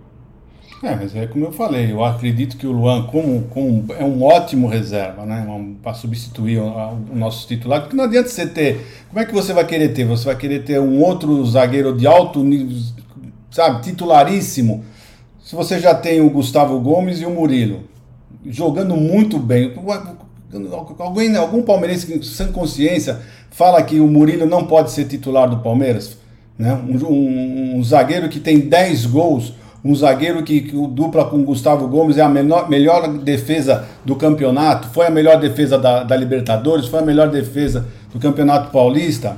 [0.83, 4.23] É, mas é como eu falei, eu acredito que o Luan como, como é um
[4.23, 5.45] ótimo reserva, né?
[5.83, 6.65] Para substituir o,
[7.11, 8.85] o, nosso titular, porque não adianta você ter.
[9.09, 10.05] Como é que você vai querer ter?
[10.05, 12.75] Você vai querer ter um outro zagueiro de alto nível,
[13.51, 14.83] sabe, titularíssimo,
[15.43, 17.91] se você já tem o Gustavo Gomes e o Murilo
[18.45, 19.73] jogando muito bem.
[20.97, 26.17] Alguém, algum palmeirense sem consciência fala que o Murilo não pode ser titular do Palmeiras.
[26.57, 26.73] Né?
[26.73, 31.43] Um, um, um zagueiro que tem 10 gols, um zagueiro que, que dupla com o
[31.43, 36.15] Gustavo Gomes é a menor, melhor defesa do campeonato, foi a melhor defesa da, da
[36.15, 39.37] Libertadores, foi a melhor defesa do Campeonato Paulista.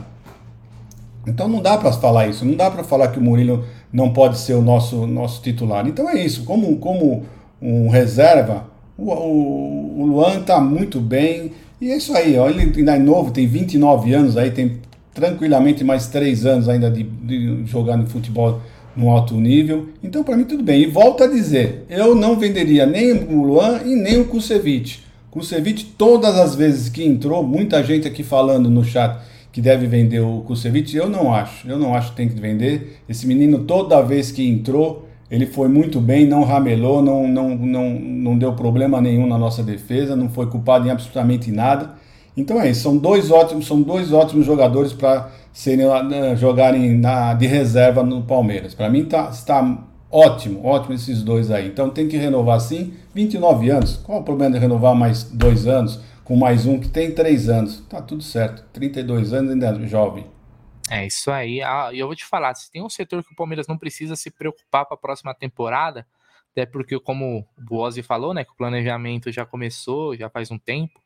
[1.25, 4.37] Então não dá para falar isso, não dá para falar que o Murilo não pode
[4.37, 5.87] ser o nosso, nosso titular.
[5.87, 7.23] Então é isso, como, como
[7.61, 8.65] um reserva,
[8.97, 12.99] o, o, o Luan está muito bem, e é isso aí, ó, ele ainda é
[12.99, 14.79] novo, tem 29 anos aí, tem
[15.13, 18.59] tranquilamente mais 3 anos ainda de, de jogar no futebol
[18.95, 19.89] no alto nível.
[20.03, 20.81] Então, para mim, tudo bem.
[20.83, 25.03] E volto a dizer, eu não venderia nem o Luan e nem o Kusevich.
[25.31, 29.17] Kusevich, todas as vezes que entrou, muita gente aqui falando no chat
[29.51, 31.67] que deve vender o Kusevich, eu não acho.
[31.67, 32.99] Eu não acho que tem que vender.
[33.07, 37.89] Esse menino, toda vez que entrou, ele foi muito bem, não ramelou, não, não, não,
[37.89, 41.95] não deu problema nenhum na nossa defesa, não foi culpado em absolutamente nada.
[42.35, 47.35] Então é isso, são dois ótimos, são dois ótimos jogadores para serem uh, jogarem na,
[47.35, 48.73] de reserva no Palmeiras.
[48.73, 51.67] Para mim tá, está ótimo, ótimo esses dois aí.
[51.67, 53.97] Então tem que renovar sim, 29 anos.
[53.97, 57.81] Qual o problema de renovar mais dois anos com mais um que tem três anos?
[57.87, 60.25] Tá tudo certo, 32 anos ainda é jovem.
[60.89, 61.61] É isso aí.
[61.61, 64.15] Ah, e eu vou te falar, se tem um setor que o Palmeiras não precisa
[64.15, 66.05] se preocupar para a próxima temporada,
[66.51, 70.57] até porque como o Boazzi falou, né, que o planejamento já começou, já faz um
[70.57, 70.99] tempo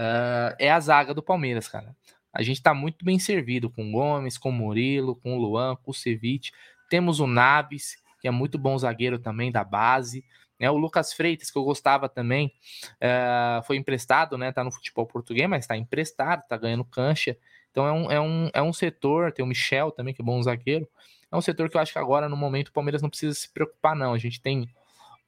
[0.00, 1.94] uh, é a zaga do Palmeiras, cara.
[2.32, 6.52] A gente está muito bem servido com Gomes, com Murilo, com Luan, com o Ceviche.
[6.88, 10.24] Temos o Nabis, que é muito bom zagueiro também da base.
[10.58, 10.70] Né?
[10.70, 12.52] O Lucas Freitas, que eu gostava também,
[12.96, 14.52] uh, foi emprestado, né?
[14.52, 17.36] Tá no futebol português, mas está emprestado, tá ganhando cancha.
[17.70, 20.40] Então é um, é, um, é um setor, tem o Michel também, que é bom
[20.42, 20.86] zagueiro.
[21.32, 23.52] É um setor que eu acho que agora, no momento, o Palmeiras não precisa se
[23.52, 24.12] preocupar, não.
[24.12, 24.68] A gente tem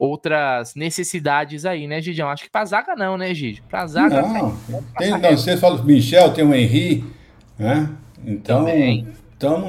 [0.02, 2.28] outras necessidades aí, né, Gidião?
[2.28, 3.62] Acho que para zaga não, né, Gidio?
[3.70, 4.56] Para zaga não.
[4.98, 7.04] Tem, não, você fala do Michel, tem o Henry,
[7.56, 7.88] né?
[8.26, 8.66] Então,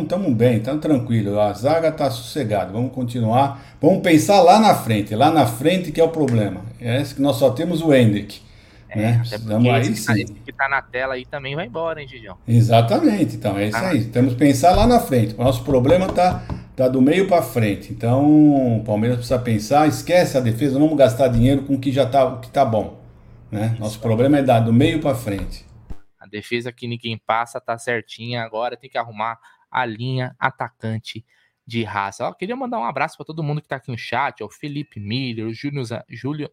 [0.01, 1.39] estamos bem, estamos tranquilo.
[1.39, 2.71] A zaga está sossegada.
[2.71, 3.63] Vamos continuar.
[3.79, 5.15] Vamos pensar lá na frente.
[5.15, 6.61] Lá na frente que é o problema.
[6.81, 8.41] É que nós só temos o Hendrick.
[8.89, 9.17] É, né?
[9.19, 10.13] Precisamos aí esse, sim.
[10.13, 12.37] Esse que está na tela aí também vai embora, hein, Gidião?
[12.47, 13.35] Exatamente.
[13.35, 13.89] Então, é isso ah.
[13.89, 14.05] aí.
[14.05, 15.35] Temos que pensar lá na frente.
[15.37, 16.43] O nosso problema está
[16.75, 17.91] tá do meio para frente.
[17.91, 21.91] Então, o Palmeiras precisa pensar, esquece a defesa, não vamos gastar dinheiro com o que
[21.91, 22.99] já tá, o que tá bom,
[23.51, 23.75] né?
[23.79, 25.65] Nosso problema é dar do meio para frente.
[26.19, 29.37] A defesa que ninguém passa tá certinha, agora tem que arrumar
[29.69, 31.25] a linha atacante
[31.65, 32.23] de raça.
[32.23, 34.49] Eu queria mandar um abraço para todo mundo que tá aqui no chat, ó, o
[34.49, 36.49] Felipe Miller, o Júlio, Júlio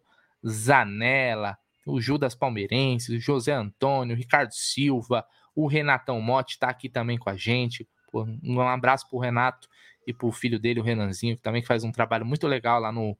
[0.47, 6.87] Zanella, o Judas Palmeirense, o José Antônio, o Ricardo Silva, o Renatão Motti tá aqui
[6.87, 7.87] também com a gente.
[8.13, 9.67] Um abraço pro Renato
[10.05, 13.17] e pro filho dele, o Renanzinho, que também faz um trabalho muito legal lá no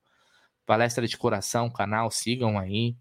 [0.65, 2.95] Palestra de Coração, canal, sigam aí.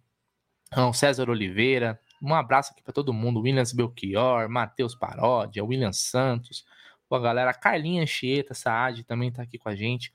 [0.68, 6.64] Então, César Oliveira, um abraço aqui para todo mundo, Williams Belchior, Matheus Paródia, William Santos,
[7.10, 10.12] a galera, Carlinha Chieta, Saad também tá aqui com a gente.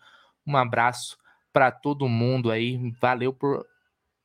[0.47, 1.17] Um abraço
[1.51, 3.59] para todo mundo aí, valeu por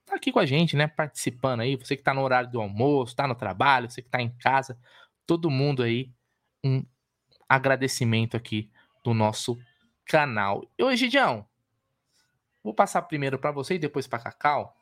[0.01, 2.61] estar tá aqui com a gente, né, participando aí, você que tá no horário do
[2.61, 4.79] almoço, tá no trabalho, você que tá em casa,
[5.27, 6.13] todo mundo aí,
[6.65, 6.85] um
[7.49, 8.71] agradecimento aqui
[9.03, 9.59] do nosso
[10.05, 10.63] canal.
[10.79, 11.47] E hoje, Gidião,
[12.63, 14.77] vou passar primeiro para você e depois para Cacau.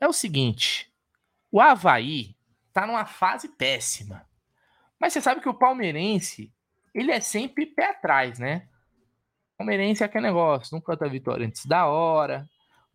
[0.00, 0.92] É o seguinte,
[1.50, 2.36] o Havaí
[2.72, 4.28] tá numa fase péssima.
[4.98, 6.52] Mas você sabe que o palmeirense,
[6.94, 8.68] ele é sempre pé atrás, né?
[9.56, 12.46] Palmeirense é aquele negócio, não canta vitória antes da hora.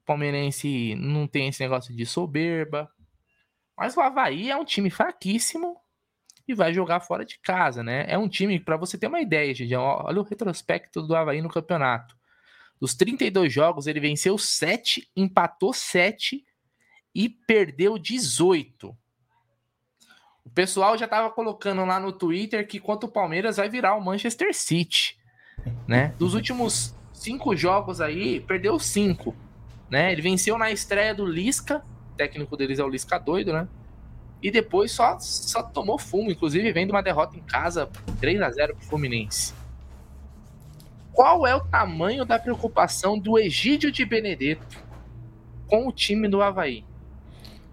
[0.06, 2.92] Palmeirense não tem esse negócio de soberba.
[3.78, 5.80] Mas o Havaí é um time fraquíssimo
[6.52, 8.06] e vai jogar fora de casa, né?
[8.08, 11.50] É um time, para você ter uma ideia, gente, olha o retrospecto do Havaí no
[11.50, 12.16] campeonato.
[12.80, 16.44] Dos 32 jogos, ele venceu 7, empatou 7
[17.14, 18.96] e perdeu 18.
[20.44, 24.02] O pessoal já estava colocando lá no Twitter que quanto o Palmeiras vai virar o
[24.02, 25.18] Manchester City,
[25.88, 26.16] né?
[26.18, 29.36] Dos últimos cinco jogos aí, perdeu cinco,
[29.90, 30.12] né?
[30.12, 31.86] Ele venceu na estreia do Lisca,
[32.18, 33.68] técnico deles é o Lisca doido, né?
[34.42, 37.88] E depois só, só tomou fumo, inclusive vendo uma derrota em casa
[38.20, 39.54] 3 a 0 para o Fluminense.
[41.14, 44.78] Qual é o tamanho da preocupação do Egídio de Benedetto
[45.68, 46.84] com o time do Havaí?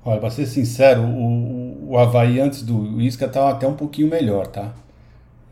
[0.04, 4.46] Olha, para ser sincero, o, o Havaí antes do Isca estava até um pouquinho melhor,
[4.46, 4.74] tá?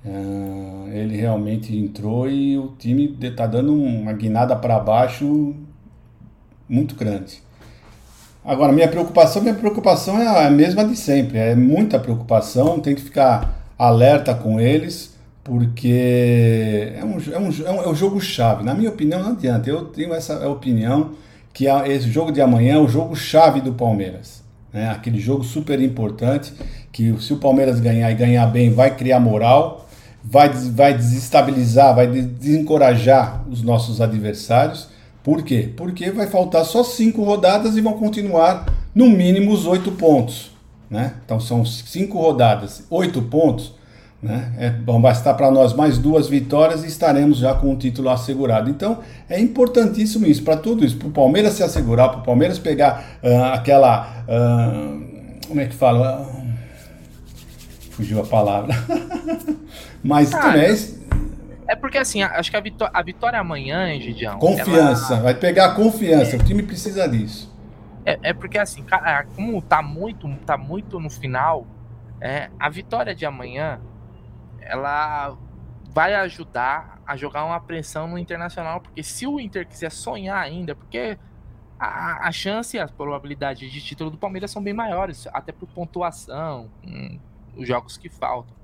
[0.05, 5.55] Uh, ele realmente entrou e o time está dando uma guinada para baixo
[6.69, 7.43] muito grande.
[8.47, 13.03] Agora, minha preocupação, minha preocupação é a mesma de sempre, é muita preocupação, tem que
[13.03, 18.63] ficar alerta com eles, porque é um, é um, é um, é jogo-chave.
[18.63, 21.11] Na minha opinião, não adianta, eu tenho essa opinião
[21.53, 24.45] que esse jogo de amanhã é o jogo-chave do Palmeiras.
[24.73, 24.91] Né?
[24.91, 26.53] Aquele jogo super importante,
[26.93, 29.89] que se o Palmeiras ganhar e ganhar bem, vai criar moral,
[30.23, 34.95] vai, vai desestabilizar, vai desencorajar os nossos adversários
[35.27, 35.73] por quê?
[35.77, 40.53] Porque vai faltar só cinco rodadas e vão continuar no mínimo os oito pontos.
[40.89, 41.15] Né?
[41.25, 43.75] Então são cinco rodadas, oito pontos.
[44.23, 44.53] Né?
[44.57, 48.71] É, vão bastar para nós mais duas vitórias e estaremos já com o título assegurado.
[48.71, 52.61] Então é importantíssimo isso, para tudo isso, para o Palmeiras se assegurar, para o Palmeiras
[52.61, 54.25] pegar uh, aquela.
[54.29, 56.23] Uh, como é que fala?
[56.23, 56.55] Uh,
[57.91, 58.77] fugiu a palavra.
[60.05, 60.77] Mas ah, também.
[61.69, 64.39] É porque assim, acho que a, vitó a vitória amanhã, Gidião.
[64.39, 65.23] Confiança, ela...
[65.23, 66.37] vai pegar confiança.
[66.37, 66.39] É.
[66.39, 67.55] O time precisa disso.
[68.05, 68.85] É, é, porque assim,
[69.35, 71.67] como tá muito, tá muito no final,
[72.21, 73.81] é, a vitória de amanhã,
[74.61, 75.37] ela
[75.93, 80.75] vai ajudar a jogar uma pressão no internacional, porque se o Inter quiser sonhar ainda,
[80.75, 81.19] porque
[81.79, 85.67] a, a chance e as probabilidades de título do Palmeiras são bem maiores, até por
[85.69, 86.71] pontuação,
[87.57, 88.55] os jogos que faltam.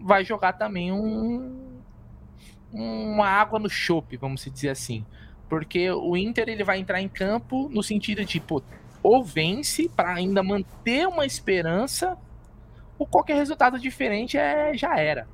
[0.00, 1.65] Vai jogar também um,
[2.76, 5.04] uma água no chope, vamos dizer assim.
[5.48, 8.62] Porque o Inter ele vai entrar em campo no sentido de, pô,
[9.02, 12.18] ou vence para ainda manter uma esperança,
[12.98, 15.28] ou qualquer resultado diferente é, já era.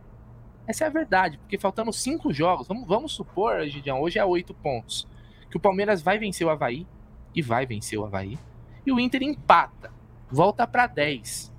[0.67, 4.55] Essa é a verdade, porque faltando cinco jogos, vamos, vamos supor, Gideão, hoje é oito
[4.55, 5.09] pontos,
[5.51, 6.87] que o Palmeiras vai vencer o Havaí,
[7.35, 8.39] e vai vencer o Havaí,
[8.87, 9.91] e o Inter empata,
[10.31, 11.53] volta para 10.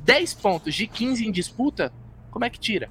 [0.00, 1.92] 10 pontos de 15 em disputa,
[2.30, 2.88] como é que tira?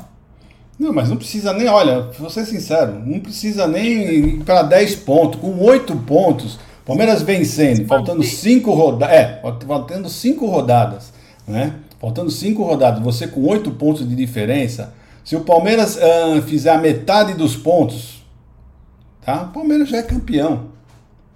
[0.78, 5.40] Não, mas não precisa nem, olha, vou ser sincero, não precisa nem para 10 pontos,
[5.40, 11.14] com 8 pontos, Palmeiras vencendo, faltando 5 rodadas, é, faltando 5 rodadas,
[11.48, 11.76] né?
[12.00, 16.78] Faltando 5 rodadas, você com 8 pontos de diferença, se o Palmeiras uh, fizer a
[16.78, 18.22] metade dos pontos,
[19.22, 19.44] tá?
[19.44, 20.66] O Palmeiras já é campeão.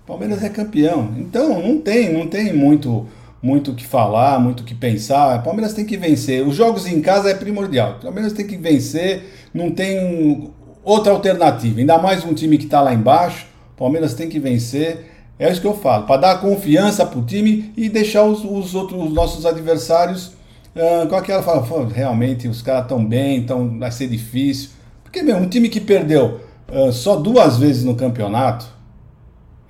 [0.04, 1.14] O Palmeiras é campeão.
[1.18, 3.08] Então não tem, não tem muito
[3.42, 5.40] muito o que falar, muito o que pensar.
[5.40, 6.46] O Palmeiras tem que vencer.
[6.46, 7.98] Os jogos em casa é primordial.
[8.00, 10.52] O Palmeiras tem que vencer, não tem
[10.84, 11.80] outra alternativa.
[11.80, 13.46] Ainda mais um time que está lá embaixo.
[13.76, 15.06] O Palmeiras tem que vencer.
[15.40, 18.74] É isso que eu falo, para dar confiança para o time e deixar os, os
[18.74, 20.32] outros os nossos adversários
[20.76, 24.72] uh, com aquela fala, realmente os caras estão bem, então vai ser difícil.
[25.04, 28.66] Porque, meu, um time que perdeu uh, só duas vezes no campeonato,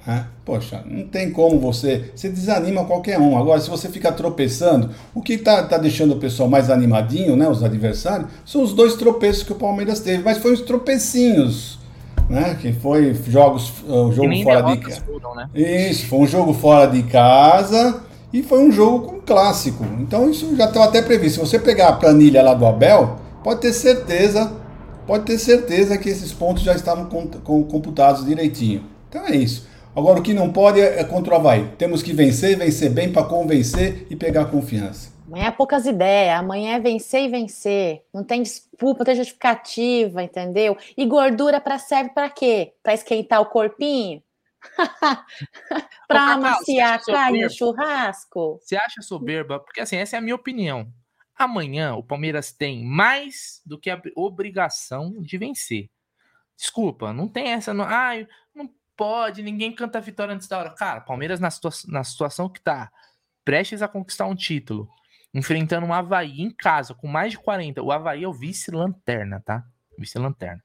[0.05, 0.27] né?
[0.47, 2.09] Poxa, não tem como você.
[2.15, 3.37] Você desanima qualquer um.
[3.37, 7.49] Agora, se você fica tropeçando, o que está tá deixando o pessoal mais animadinho, né?
[7.49, 11.77] Os adversários, são os dois tropeços que o Palmeiras teve, mas foi uns tropecinhos.
[12.29, 12.57] Né?
[12.61, 15.03] Que foi jogos, uh, jogo fora de casa.
[15.35, 15.49] Né?
[15.89, 19.85] Isso, foi um jogo fora de casa e foi um jogo com clássico.
[19.99, 21.35] Então isso já estava até previsto.
[21.35, 24.51] Se você pegar a planilha lá do Abel, pode ter certeza,
[25.05, 28.83] pode ter certeza que esses pontos já estavam computados direitinho.
[29.09, 29.67] Então é isso.
[29.97, 31.69] Agora o que não pode é contra o Havaí.
[31.75, 35.11] Temos que vencer, vencer bem para convencer e pegar confiança.
[35.25, 38.05] Amanhã é poucas ideias, amanhã é vencer e vencer.
[38.13, 40.77] Não tem desculpa, não tem justificativa, entendeu?
[40.95, 42.75] E gordura para serve para quê?
[42.83, 44.21] Para esquentar o corpinho?
[46.07, 48.59] para amaciar carne no churrasco?
[48.61, 49.59] Você acha soberba?
[49.59, 50.87] Porque assim, essa é a minha opinião.
[51.35, 55.89] Amanhã o Palmeiras tem mais do que a obrigação de vencer.
[56.55, 57.73] Desculpa, não tem essa.
[57.73, 58.13] Não, ah,
[58.53, 60.71] não pode, ninguém canta a vitória antes da hora.
[60.71, 62.91] Cara, Palmeiras na, situa na situação que tá,
[63.45, 64.89] prestes a conquistar um título,
[65.33, 67.81] enfrentando um Havaí em casa com mais de 40.
[67.81, 69.63] O Havaí é o vice-lanterna, tá?
[69.97, 70.61] Vice-lanterna.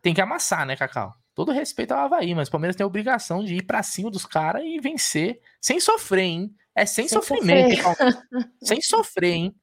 [0.00, 1.12] Tem que amassar, né, Cacau?
[1.34, 4.24] Todo respeito ao Havaí, mas o Palmeiras tem a obrigação de ir para cima dos
[4.24, 6.54] caras e vencer sem sofrer, hein?
[6.74, 7.82] É sem, sem sofrimento.
[7.82, 8.14] Sofrer.
[8.62, 9.56] sem sofrer, hein?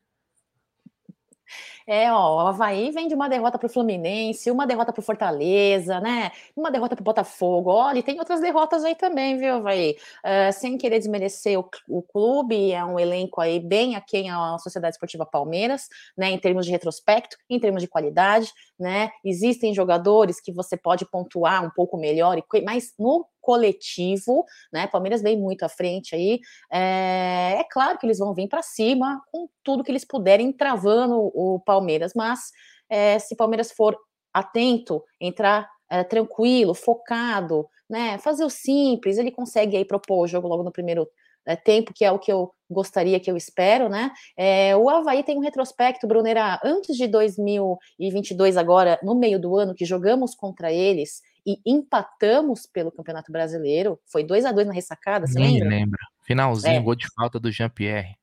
[1.88, 5.04] É, ó, o Havaí vem de uma derrota para o Fluminense, uma derrota para o
[5.04, 6.32] Fortaleza, né?
[6.56, 7.70] Uma derrota para o Botafogo.
[7.70, 9.96] Olha, e tem outras derrotas aí também, viu, Havaí?
[10.26, 14.96] Uh, sem querer desmerecer o, o, clube, é um elenco aí bem aquém a Sociedade
[14.96, 16.32] Esportiva Palmeiras, né?
[16.32, 19.12] Em termos de retrospecto, em termos de qualidade, né?
[19.24, 24.88] Existem jogadores que você pode pontuar um pouco melhor, mas no coletivo, né?
[24.88, 26.40] Palmeiras vem muito à frente aí.
[26.72, 31.32] É, é claro que eles vão vir para cima com tudo que eles puderem, travando
[31.32, 32.40] o Palmeiras, mas
[32.90, 33.96] é, se Palmeiras for
[34.34, 38.18] atento, entrar é, tranquilo, focado, né?
[38.18, 41.08] Fazer o simples, ele consegue aí propor o jogo logo no primeiro
[41.46, 44.12] é, tempo, que é o que eu gostaria, que eu espero, né?
[44.36, 49.76] É, o Havaí tem um retrospecto, Brunera, antes de 2022, agora, no meio do ano,
[49.76, 54.00] que jogamos contra eles e empatamos pelo Campeonato Brasileiro.
[54.06, 55.70] Foi 2 a 2 na ressacada, você lembra?
[55.70, 56.00] lembra.
[56.24, 56.82] Finalzinho, é.
[56.82, 58.18] gol de falta do Jean-Pierre.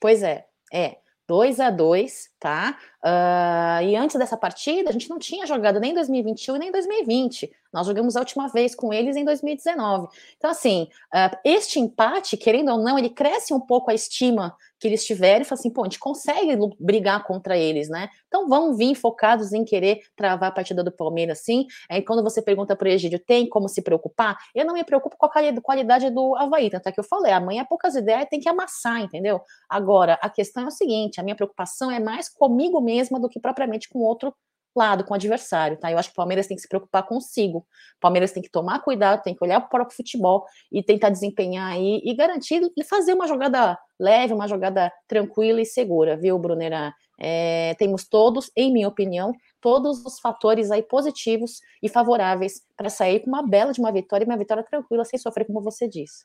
[0.00, 0.98] Pois é, é.
[1.26, 2.78] 2 a 2 tá?
[3.04, 7.50] Uh, e antes dessa partida, a gente não tinha jogado nem 2021 e nem 2020.
[7.72, 10.08] Nós jogamos a última vez com eles em 2019.
[10.36, 14.86] Então, assim, uh, este empate, querendo ou não, ele cresce um pouco a estima que
[14.86, 18.08] eles tiverem e fala assim, pô, a gente consegue brigar contra eles, né?
[18.28, 21.66] Então vão vir focados em querer travar a partida do Palmeiras, sim.
[21.88, 24.38] É, quando você pergunta para o Egídio, tem como se preocupar?
[24.54, 25.30] Eu não me preocupo com a
[25.62, 29.40] qualidade do Havaí, tanto é que eu falei, amanhã poucas ideias, tem que amassar, entendeu?
[29.68, 33.40] Agora, a questão é o seguinte, a minha preocupação é mais comigo mesma do que
[33.40, 34.34] propriamente com outro
[34.76, 35.90] lado, com o adversário, tá?
[35.90, 37.58] Eu acho que o Palmeiras tem que se preocupar consigo.
[37.58, 41.10] O Palmeiras tem que tomar cuidado, tem que olhar para o próprio futebol e tentar
[41.10, 46.38] desempenhar aí e garantir e fazer uma jogada leve, uma jogada tranquila e segura, viu,
[46.38, 46.94] Brunera?
[47.20, 53.20] É, temos todos, em minha opinião, todos os fatores aí positivos e favoráveis para sair
[53.20, 56.24] com uma bela de uma vitória e uma vitória tranquila, sem sofrer, como você disse.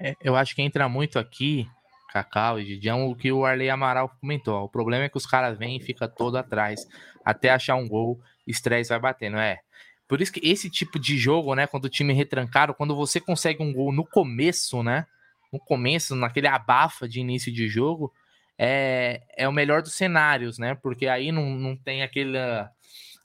[0.00, 1.64] É, eu acho que entra muito aqui,
[2.12, 4.64] Cacau e Didião, o que o Arley Amaral comentou.
[4.64, 6.86] O problema é que os caras vêm e ficam todo atrás
[7.24, 9.38] até achar um gol, estresse vai batendo.
[9.38, 9.60] É.
[10.06, 13.18] Por isso que esse tipo de jogo, né, quando o time é retrancado, quando você
[13.18, 15.06] consegue um gol no começo, né,
[15.52, 18.12] no começo, naquele abafa de início de jogo,
[18.58, 20.74] é, é o melhor dos cenários, né?
[20.74, 22.70] Porque aí não, não tem aquela,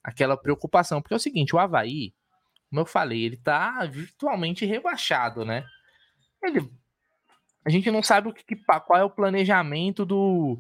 [0.04, 1.02] aquela preocupação.
[1.02, 2.14] Porque é o seguinte, o Havaí,
[2.70, 5.66] como eu falei, ele tá virtualmente rebaixado, né?
[6.44, 6.68] Ele,
[7.68, 10.58] a gente não sabe o que, qual é o planejamento do,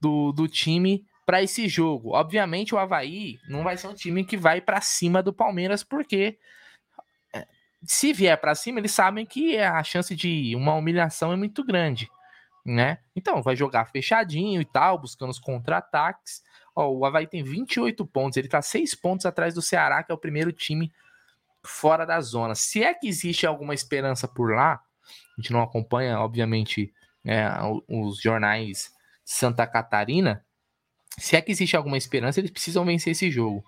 [0.00, 2.14] do, do time para esse jogo.
[2.14, 6.38] Obviamente, o Havaí não vai ser um time que vai para cima do Palmeiras, porque
[7.34, 7.46] é,
[7.84, 12.08] se vier para cima, eles sabem que a chance de uma humilhação é muito grande
[12.68, 12.98] né?
[13.16, 16.42] Então, vai jogar fechadinho e tal, buscando os contra-ataques.
[16.74, 20.18] O Havaí tem 28 pontos, ele tá 6 pontos atrás do Ceará, que é o
[20.18, 20.92] primeiro time
[21.64, 22.54] fora da zona.
[22.54, 24.80] Se é que existe alguma esperança por lá,
[25.36, 26.92] a gente não acompanha, obviamente,
[27.24, 27.48] é,
[27.88, 28.92] os jornais
[29.24, 30.44] de Santa Catarina.
[31.18, 33.64] Se é que existe alguma esperança, eles precisam vencer esse jogo.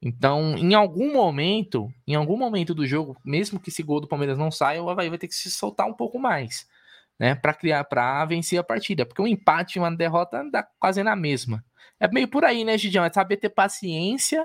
[0.00, 4.38] Então, em algum momento, em algum momento do jogo, mesmo que esse gol do Palmeiras
[4.38, 6.66] não saia, o Havaí vai ter que se soltar um pouco mais
[7.18, 11.02] né, para criar, para vencer a partida, porque um empate e uma derrota dá quase
[11.02, 11.64] na mesma.
[11.98, 13.04] É meio por aí, né, Gidião?
[13.04, 14.44] É saber ter paciência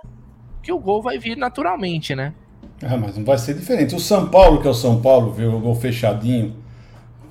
[0.64, 2.34] que o gol vai vir naturalmente, né?
[2.84, 3.96] Ah, mas não vai ser diferente.
[3.96, 6.56] O São Paulo, que é o São Paulo, viu o gol fechadinho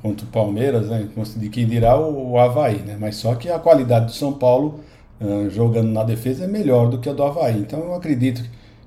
[0.00, 1.08] contra o Palmeiras, né?
[1.36, 2.96] De quem dirá o Havaí, né?
[2.98, 4.80] Mas só que a qualidade do São Paulo
[5.20, 7.58] uh, jogando na defesa é melhor do que a do Havaí.
[7.58, 8.42] Então eu acredito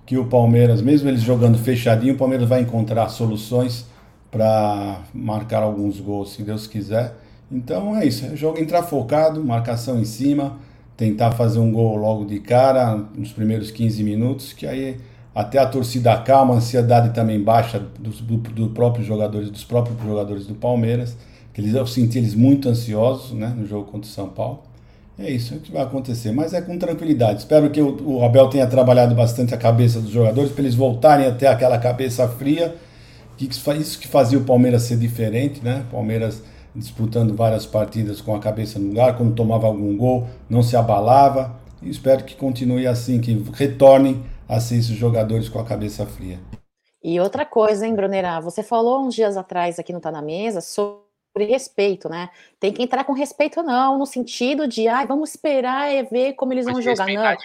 [0.06, 3.86] que o Palmeiras, mesmo eles jogando fechadinho, o Palmeiras vai encontrar soluções
[4.32, 7.14] para marcar alguns gols, se Deus quiser.
[7.52, 10.58] Então é isso, é jogo entrar focado, marcação em cima,
[10.98, 14.98] tentar fazer um gol logo de cara nos primeiros 15 minutos, que aí
[15.34, 20.00] até a torcida calma, a ansiedade também baixa dos do, do próprios jogadores, dos próprios
[20.04, 21.18] jogadores do Palmeiras,
[21.54, 24.62] que eles eu senti eles muito ansiosos, né, no jogo contra o São Paulo.
[25.18, 27.40] É isso que vai acontecer, mas é com tranquilidade.
[27.40, 31.28] Espero que o, o Abel tenha trabalhado bastante a cabeça dos jogadores para eles voltarem
[31.28, 32.76] até aquela cabeça fria
[33.78, 35.84] isso que fazia o Palmeiras ser diferente, né?
[35.92, 36.42] Palmeiras
[36.76, 41.54] disputando várias partidas com a cabeça no lugar, quando tomava algum gol, não se abalava.
[41.82, 46.40] E espero que continue assim, que retornem a ser esses jogadores com a cabeça fria.
[47.04, 48.40] E outra coisa, hein, Brunerá?
[48.40, 51.04] Você falou uns dias atrás aqui no Tá na Mesa sobre
[51.50, 52.30] respeito, né?
[52.60, 56.54] Tem que entrar com respeito, não, no sentido de, ah, vamos esperar e ver como
[56.54, 57.06] eles Mas vão jogar.
[57.08, 57.14] Não.
[57.14, 57.40] demais,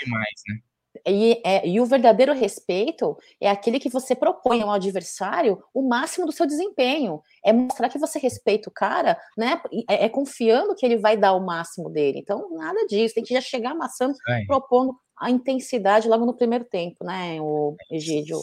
[0.49, 0.59] né?
[1.07, 6.27] E, é, e, o verdadeiro respeito é aquele que você propõe ao adversário o máximo
[6.27, 7.21] do seu desempenho.
[7.45, 9.61] É mostrar que você respeita o cara, né?
[9.89, 12.19] É, é confiando que ele vai dar o máximo dele.
[12.19, 13.15] Então, nada disso.
[13.15, 14.45] Tem que já chegar amassando, é.
[14.47, 18.39] propondo a intensidade logo no primeiro tempo, né, o Egídio?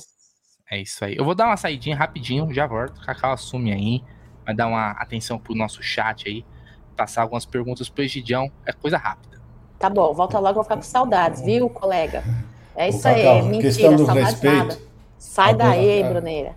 [0.70, 1.16] É isso aí.
[1.16, 3.00] Eu vou dar uma saidinha rapidinho, já volto.
[3.02, 4.04] Cacau assume aí.
[4.44, 6.44] Vai dar uma atenção pro nosso chat aí.
[6.96, 8.52] Passar algumas perguntas pro Egidião.
[8.66, 9.40] É coisa rápida.
[9.78, 12.24] Tá bom, volta logo, vou ficar com saudades, viu, colega?
[12.76, 14.78] É isso aí, Cacau, mentira, questão do respeito, nada.
[15.18, 16.56] Sai daí, a, Bruneira.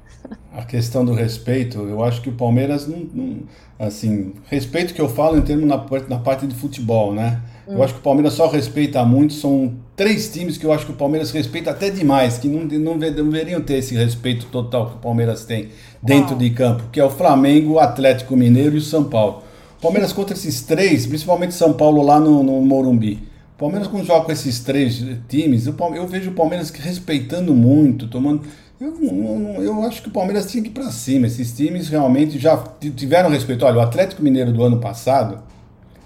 [0.52, 3.42] A questão do respeito, eu acho que o Palmeiras não, não
[3.78, 7.40] assim, respeito que eu falo em termos na, na parte de futebol, né?
[7.66, 7.74] Hum.
[7.74, 10.92] Eu acho que o Palmeiras só respeita muito, são três times que eu acho que
[10.92, 14.98] o Palmeiras respeita até demais, que não, não, deveriam ter esse respeito total que o
[15.00, 15.70] Palmeiras tem
[16.00, 19.42] dentro de campo, que é o Flamengo, o Atlético Mineiro e o São Paulo.
[19.82, 23.26] Palmeiras contra esses três, principalmente São Paulo lá no, no Morumbi.
[23.58, 28.42] Palmeiras quando joga com esses três times, eu, eu vejo o Palmeiras respeitando muito, tomando.
[28.80, 31.26] Eu, eu, eu acho que o Palmeiras tinha que ir para cima.
[31.26, 32.56] Esses times realmente já
[32.94, 33.64] tiveram respeito.
[33.64, 35.42] Olha, o Atlético Mineiro do ano passado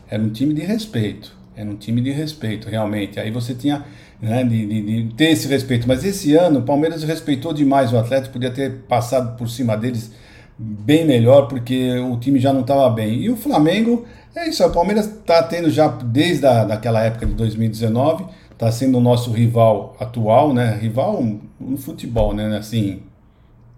[0.09, 1.41] era um time de respeito.
[1.55, 3.20] Era um time de respeito, realmente.
[3.20, 3.84] Aí você tinha
[4.20, 5.86] né, de, de, de ter esse respeito.
[5.86, 10.12] Mas esse ano o Palmeiras respeitou demais o Atlético, podia ter passado por cima deles
[10.59, 13.20] bem melhor, porque o time já não estava bem.
[13.20, 17.34] E o Flamengo, é isso, o Palmeiras está tendo já desde a, daquela época de
[17.34, 20.78] 2019, está sendo o nosso rival atual, né?
[20.80, 21.22] Rival
[21.59, 22.57] no futebol, né?
[22.57, 23.03] Assim,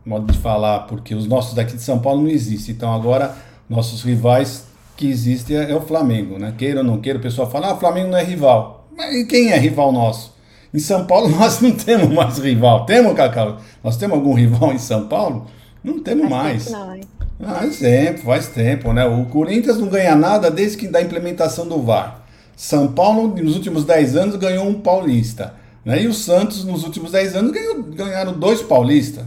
[0.05, 2.75] modo de falar, porque os nossos daqui de São Paulo não existem.
[2.75, 3.35] Então agora
[3.69, 4.67] nossos rivais
[4.97, 6.55] que existem é, é o Flamengo, né?
[6.57, 8.87] Queira ou não queira, o pessoal fala, ah, o Flamengo não é rival.
[8.97, 10.33] Mas quem é rival nosso?
[10.73, 12.87] Em São Paulo nós não temos mais rival.
[12.87, 13.59] Temos, Cacau?
[13.83, 15.47] Nós temos algum rival em São Paulo?
[15.83, 16.71] Não temos mais.
[16.71, 19.05] Não, faz tempo, faz tempo, né?
[19.05, 22.25] O Corinthians não ganha nada desde que da implementação do VAR.
[22.57, 25.55] São Paulo, nos últimos 10 anos, ganhou um paulista.
[25.85, 26.03] Né?
[26.03, 29.25] E o Santos, nos últimos 10 anos, ganhou, ganharam dois paulistas.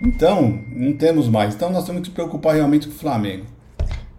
[0.00, 1.54] Então, não temos mais.
[1.54, 3.44] Então, nós temos que nos preocupar realmente com o Flamengo.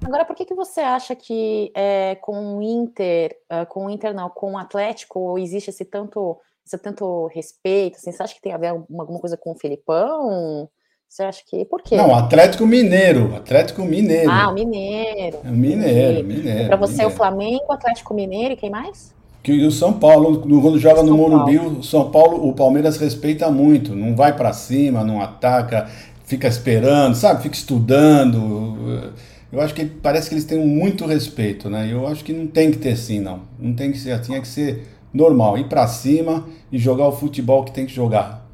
[0.03, 4.13] Agora, por que, que você acha que é, com o Inter, uh, com o Inter
[4.13, 7.97] não, com o Atlético, existe esse tanto, esse tanto respeito?
[7.97, 10.69] Assim, você acha que tem a ver alguma, alguma coisa com o Filipão?
[11.07, 11.65] Você acha que.
[11.65, 11.97] Por quê?
[11.97, 13.35] Não, Atlético Mineiro.
[13.35, 14.29] Atlético Mineiro.
[14.29, 15.39] Ah, o Mineiro.
[15.43, 16.67] É Mineiro, Mineiro.
[16.67, 17.13] Para você, Mineiro.
[17.13, 19.13] o Flamengo, Atlético Mineiro e quem mais?
[19.41, 23.95] Que o São Paulo, quando joga no Morumbi, o São Paulo, o Palmeiras respeita muito.
[23.95, 25.89] Não vai para cima, não ataca,
[26.25, 27.41] fica esperando, sabe?
[27.41, 29.13] Fica estudando.
[29.51, 31.91] Eu acho que parece que eles têm muito respeito, né?
[31.91, 33.41] Eu acho que não tem que ter sim, não.
[33.57, 37.11] Não tem que ser assim, é que ser normal, ir para cima e jogar o
[37.11, 38.45] futebol que tem que jogar.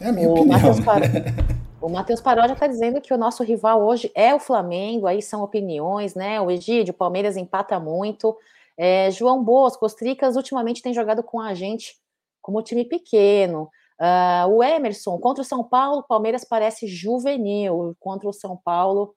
[0.00, 0.58] É a minha O opinião.
[0.58, 0.84] Matheus né?
[0.84, 1.02] Par-
[1.80, 5.42] O Matheus Paródia está dizendo que o nosso rival hoje é o Flamengo, aí são
[5.42, 6.40] opiniões, né?
[6.40, 8.36] O Egídio, o Palmeiras empata muito.
[8.78, 11.96] É, João Bosco, os Tricas ultimamente têm jogado com a gente
[12.40, 13.68] como time pequeno.
[13.98, 17.96] Ah, o Emerson, contra o São Paulo, o Palmeiras parece juvenil.
[17.98, 19.12] Contra o São Paulo,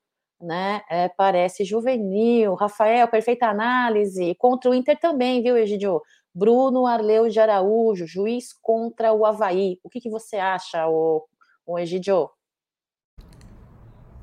[0.46, 0.82] né?
[0.90, 2.54] é, parece juvenil.
[2.54, 4.36] Rafael, perfeita análise.
[4.36, 6.02] Contra o Inter também, viu, Egidio?
[6.34, 9.80] Bruno Arleu de Araújo, juiz contra o Havaí.
[9.84, 11.26] O que, que você acha, o,
[11.66, 12.30] o Egidio?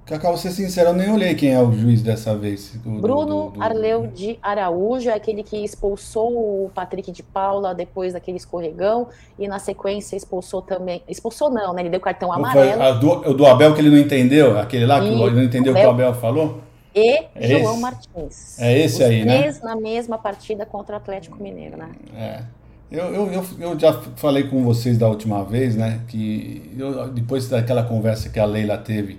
[0.04, 2.72] Cacá, vou ser sincero, eu nem olhei quem é o juiz dessa vez.
[2.84, 7.72] do- Bruno do- do- Arleu de Araújo é aquele que expulsou o Patrick de Paula
[7.72, 9.06] depois daquele escorregão
[9.38, 11.02] e na sequência expulsou também.
[11.08, 11.82] Expulsou não, né?
[11.82, 12.82] Ele deu cartão amarelo.
[13.30, 14.58] o do Abel que ele não entendeu?
[14.58, 16.60] Aquele lá que ele não entendeu o que o Abel falou?
[16.94, 17.80] E É João esse?
[17.80, 18.58] Martins.
[18.60, 19.50] É esse aí, né?
[19.62, 21.88] na mesma partida contra o Atlético Mineiro, né?
[22.14, 22.42] É.
[22.90, 26.00] Eu, eu, eu, eu já falei com vocês da última vez, né?
[26.08, 29.18] Que eu, depois daquela conversa que a Leila teve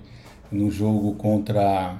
[0.52, 1.96] no jogo contra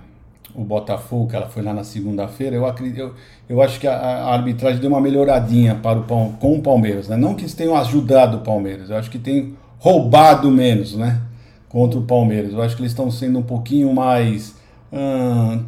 [0.54, 3.14] o Botafogo, que ela foi lá na segunda-feira, eu, acredito, eu,
[3.48, 7.16] eu acho que a, a arbitragem deu uma melhoradinha para o, com o Palmeiras, né?
[7.16, 11.20] Não que eles tenham ajudado o Palmeiras, eu acho que tem roubado menos, né?
[11.68, 12.52] Contra o Palmeiras.
[12.52, 14.54] Eu acho que eles estão sendo um pouquinho mais.
[14.92, 15.64] hum,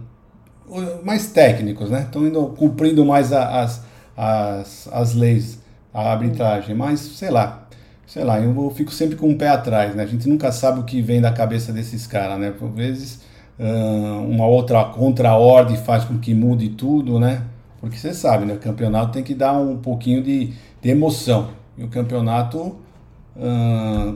[1.05, 2.03] mais técnicos, né?
[2.03, 3.83] Estão indo cumprindo mais a- as,
[4.17, 5.59] as, as leis,
[5.93, 7.66] a arbitragem, mas sei lá,
[8.07, 10.05] sei lá, eu fico sempre com o pé atrás, né?
[10.05, 12.51] A gente nunca sabe o que vem da cabeça desses caras, né?
[12.51, 13.21] Por vezes
[13.59, 17.43] uma outra contra-ordem faz com que mude tudo, né?
[17.81, 18.55] Porque você sabe, né?
[18.55, 21.51] O campeonato tem que dar um pouquinho de, de emoção.
[21.77, 22.77] E o campeonato,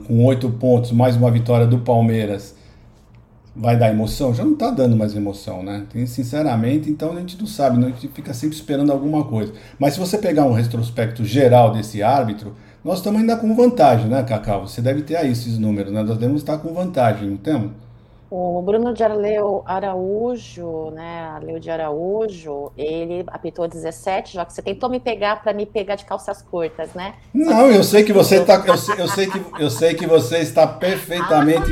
[0.07, 2.55] com oito pontos, mais uma vitória do Palmeiras,
[3.55, 4.33] vai dar emoção?
[4.33, 5.85] Já não tá dando mais emoção, né?
[5.91, 7.87] Tem, sinceramente, então a gente não sabe, né?
[7.87, 9.53] a gente fica sempre esperando alguma coisa.
[9.77, 14.23] Mas se você pegar um retrospecto geral desse árbitro, nós estamos ainda com vantagem, né,
[14.23, 14.67] Cacau?
[14.67, 16.01] Você deve ter aí esses números, né?
[16.01, 17.71] Nós devemos estar com vantagem, não temos?
[18.33, 21.23] O Bruno de Arleu Araújo, né?
[21.33, 24.53] Arleu de Araújo, ele apitou 17 jogos.
[24.53, 27.15] Você tentou me pegar para me pegar de calças curtas, né?
[27.33, 30.37] Não, eu sei que você está, eu sei, eu sei que eu sei que você
[30.37, 31.71] está perfeitamente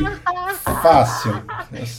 [0.81, 1.31] fácil.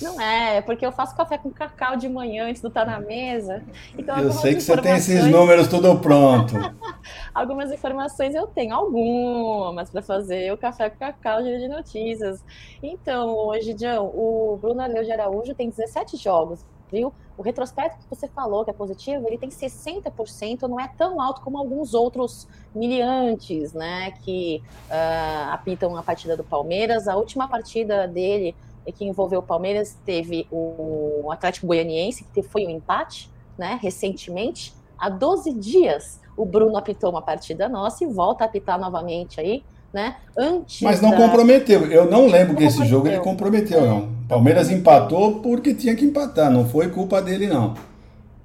[0.02, 3.00] Não é, é porque eu faço café com cacau de manhã antes do estar na
[3.00, 3.62] mesa.
[3.96, 6.54] Então, Eu sei que você tem esses informações- números tudo pronto.
[7.34, 12.44] Algumas informações eu tenho, algumas, para fazer o café com cacau de notícias.
[12.82, 17.12] Então, hoje, Dião, o Bruno Arleu de Araújo tem 17 jogos, viu?
[17.36, 21.40] O retrospecto que você falou, que é positivo, ele tem 60%, não é tão alto
[21.40, 27.08] como alguns outros miliantes, né, que ah, apitam a partida do Palmeiras.
[27.08, 28.54] A última partida dele,
[28.94, 34.74] que envolveu o Palmeiras, teve o Atlético Goianiense, que foi um empate, né, recentemente.
[34.98, 39.64] Há 12 dias, o Bruno apitou uma partida nossa e volta a apitar novamente aí,
[39.92, 40.16] né?
[40.36, 41.90] Antes Mas não da- comprometeu.
[41.90, 44.08] Eu não lembro que Não esse jogo ele comprometeu, não.
[44.28, 47.74] Palmeiras empatou porque tinha que empatar, não foi culpa dele, não.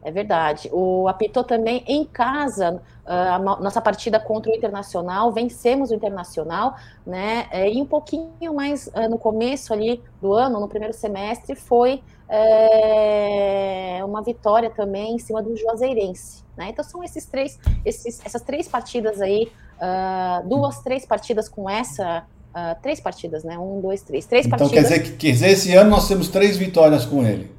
[0.03, 0.69] É verdade.
[0.71, 5.95] O apitou também em casa ah, a no- nossa partida contra o Internacional, vencemos o
[5.95, 6.75] Internacional,
[7.05, 7.47] né?
[7.51, 12.01] É, E um pouquinho mais ah, no começo ali do ano, no primeiro semestre, foi
[12.29, 16.69] é, uma vitória também em cima do Juazeirense, né?
[16.69, 22.23] Então são esses três, esses, essas três partidas aí, ah, duas, três partidas com essa,
[22.53, 23.57] ah, três partidas, né?
[23.57, 24.89] Um, dois, três, três Então quer partidas.
[24.89, 27.51] dizer, que, quer dizer, esse ano nós temos três vitórias com ele.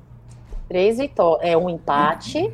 [0.68, 1.48] Três vitórias.
[1.48, 2.52] É um empate.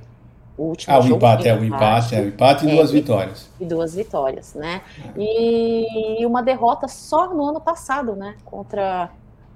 [0.58, 2.90] O último Ah, o jogo empate, é o empate, é o empate e É, duas
[2.90, 3.48] vitórias.
[3.58, 4.82] e duas vitórias, né?
[5.16, 8.34] E uma derrota só no ano passado, né?
[8.44, 9.08] Contra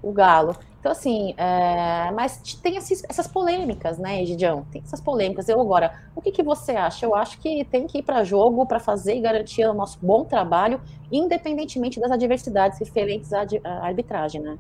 [0.02, 0.56] o Galo.
[0.86, 4.64] Então, assim, é, mas tem esses- essas polêmicas, né, Egidião?
[4.70, 5.48] Tem essas polêmicas.
[5.48, 7.04] Eu agora, o que, que você acha?
[7.04, 10.24] Eu acho que tem que ir para jogo para fazer e garantir o nosso bom
[10.24, 10.80] trabalho,
[11.10, 14.58] independentemente das adversidades referentes à à arbitragem, né?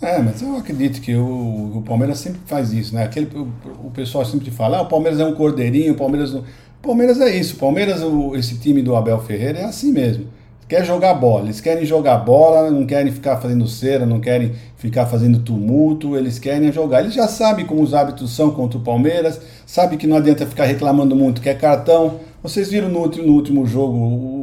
[0.00, 3.04] É, mas eu acredito que o, o Palmeiras sempre faz isso, né?
[3.04, 3.48] Aquele, o,
[3.86, 6.34] o pessoal sempre fala, ah, o Palmeiras é um cordeirinho, o Palmeiras.
[6.34, 6.44] O
[6.82, 10.26] Palmeiras é isso, o Palmeiras, o, esse time do Abel Ferreira é assim mesmo.
[10.68, 11.44] Quer jogar bola.
[11.44, 16.38] Eles querem jogar bola, não querem ficar fazendo cera, não querem ficar fazendo tumulto, eles
[16.38, 17.00] querem jogar.
[17.00, 20.64] Eles já sabem como os hábitos são contra o Palmeiras, sabe que não adianta ficar
[20.64, 22.20] reclamando muito que é cartão.
[22.42, 23.96] Vocês viram no último, no último jogo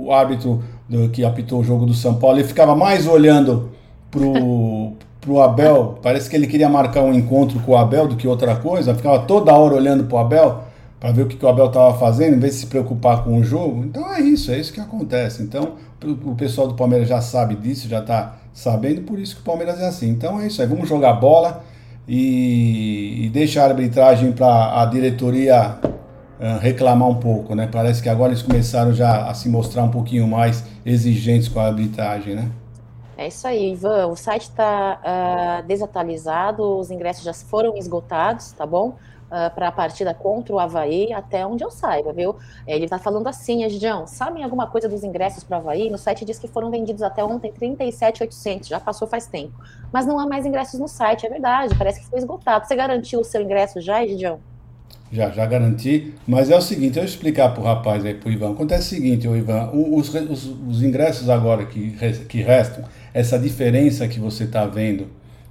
[0.06, 3.70] o árbitro do, que apitou o jogo do São Paulo, ele ficava mais olhando
[4.12, 8.28] pro, pro Abel, parece que ele queria marcar um encontro com o Abel do que
[8.28, 10.64] outra coisa, ficava toda hora olhando pro Abel
[11.00, 13.38] para ver o que, que o Abel estava fazendo, em vez de se preocupar com
[13.38, 13.84] o jogo.
[13.84, 15.44] Então é isso, é isso que acontece.
[15.44, 15.74] Então
[16.06, 19.80] o pessoal do Palmeiras já sabe disso, já está sabendo, por isso que o Palmeiras
[19.80, 20.10] é assim.
[20.10, 21.64] Então é isso aí, vamos jogar bola
[22.08, 27.68] e, e deixar a arbitragem para a diretoria uh, reclamar um pouco, né?
[27.72, 31.68] Parece que agora eles começaram já a se mostrar um pouquinho mais exigentes com a
[31.68, 32.51] arbitragem, né?
[33.16, 34.08] É isso aí, Ivan.
[34.08, 38.95] O site está uh, ah, desatualizado, os ingressos já foram esgotados, tá bom?
[39.36, 42.36] Ah, para a partida contra o Havaí, até onde eu saiba, viu?
[42.68, 45.90] Ele está falando assim, Egidião, sabem alguma coisa dos ingressos para o Havaí?
[45.90, 49.54] No site diz que foram vendidos até ontem 37,800, já passou faz tempo.
[49.92, 52.68] Mas não há mais ingressos no site, é verdade, parece que foi esgotado.
[52.68, 54.40] Você garantiu o seu ingresso já, Egidião?
[55.12, 58.32] Já, já garanti, mas é o seguinte, eu explicar para o rapaz aí, para o
[58.32, 58.52] Ivan.
[58.52, 61.92] Acontece o seguinte, o Ivan, os, os, os ingressos agora que,
[62.30, 65.08] que restam, essa diferença que você está vendo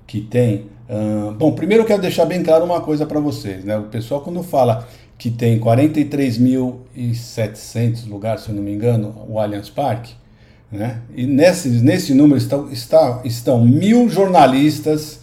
[0.07, 3.79] que tem Uh, bom, primeiro eu quero deixar bem claro uma coisa para vocês, né?
[3.79, 4.87] O pessoal quando fala
[5.17, 10.13] que tem 43.700 lugares, se eu não me engano, o Allianz Parque,
[10.71, 11.01] né?
[11.15, 15.23] E nesse, nesse número estão, está, estão mil jornalistas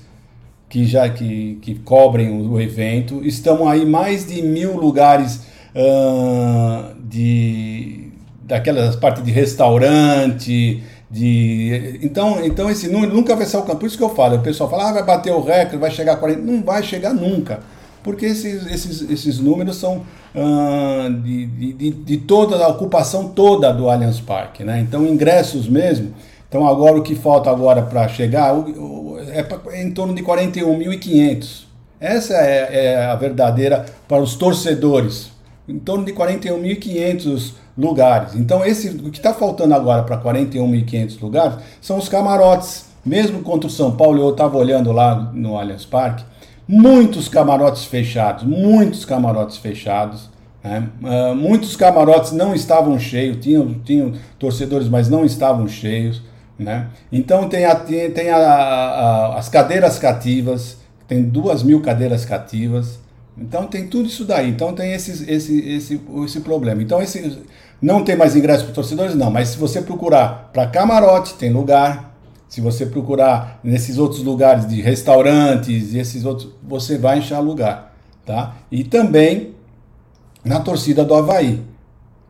[0.67, 5.43] que já que, que cobrem o, evento, estão aí mais de mil lugares
[5.75, 8.09] uh, de
[8.41, 13.97] daquelas partes de restaurante, de então então esse número nunca vai ser alcançado por isso
[13.97, 16.41] que eu falo o pessoal fala ah, vai bater o recorde vai chegar a 40
[16.41, 17.60] não vai chegar nunca.
[18.01, 20.03] Porque esses, esses, esses números são
[20.34, 24.80] ah, de, de, de, toda a ocupação toda do Allianz Parque né?
[24.80, 26.14] Então ingressos mesmo.
[26.47, 28.55] Então agora o que falta agora para chegar
[29.34, 35.32] é em torno de 41.500 essa é, é a verdadeira para os torcedores.
[35.68, 38.36] Em torno de 41.500 lugares.
[38.36, 42.89] Então, esse, o que está faltando agora para 41.500 lugares são os camarotes.
[43.05, 46.23] Mesmo contra o São Paulo, eu estava olhando lá no Allianz Parque,
[46.67, 50.30] muitos camarotes fechados, muitos camarotes fechados.
[50.61, 50.89] Né?
[51.01, 56.21] Uh, muitos camarotes não estavam cheios, tinham, tinham torcedores, mas não estavam cheios.
[56.59, 56.88] Né?
[57.09, 60.77] Então tem, a, tem, tem a, a, as cadeiras cativas,
[61.07, 62.99] tem duas mil cadeiras cativas.
[63.38, 64.49] Então tem tudo isso daí.
[64.49, 66.84] Então tem esse, esse, esse, esse problema.
[66.84, 67.39] Então esse,
[67.82, 69.15] não tem mais ingresso para torcedores?
[69.15, 72.15] Não, mas se você procurar para camarote, tem lugar.
[72.47, 77.93] Se você procurar nesses outros lugares de restaurantes e esses outros, você vai encher lugar,
[78.25, 78.55] tá?
[78.71, 79.53] E também
[80.43, 81.61] na torcida do Havaí,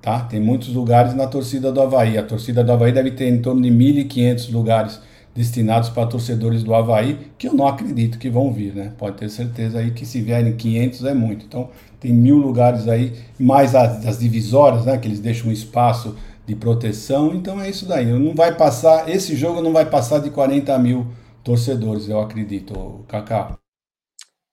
[0.02, 0.20] tá?
[0.22, 2.18] Tem muitos lugares na torcida do Havaí.
[2.18, 5.00] A torcida do Havaí deve ter em torno de 1.500 lugares
[5.40, 8.94] destinados para torcedores do Havaí, que eu não acredito que vão vir, né?
[8.98, 11.46] Pode ter certeza aí que se vierem 500 é muito.
[11.46, 16.18] Então, tem mil lugares aí, mais as, as divisórias, né, que eles deixam um espaço
[16.46, 17.34] de proteção.
[17.34, 18.06] Então é isso daí.
[18.06, 21.08] Não vai passar, esse jogo não vai passar de 40 mil
[21.42, 23.58] torcedores, eu acredito, Cacá.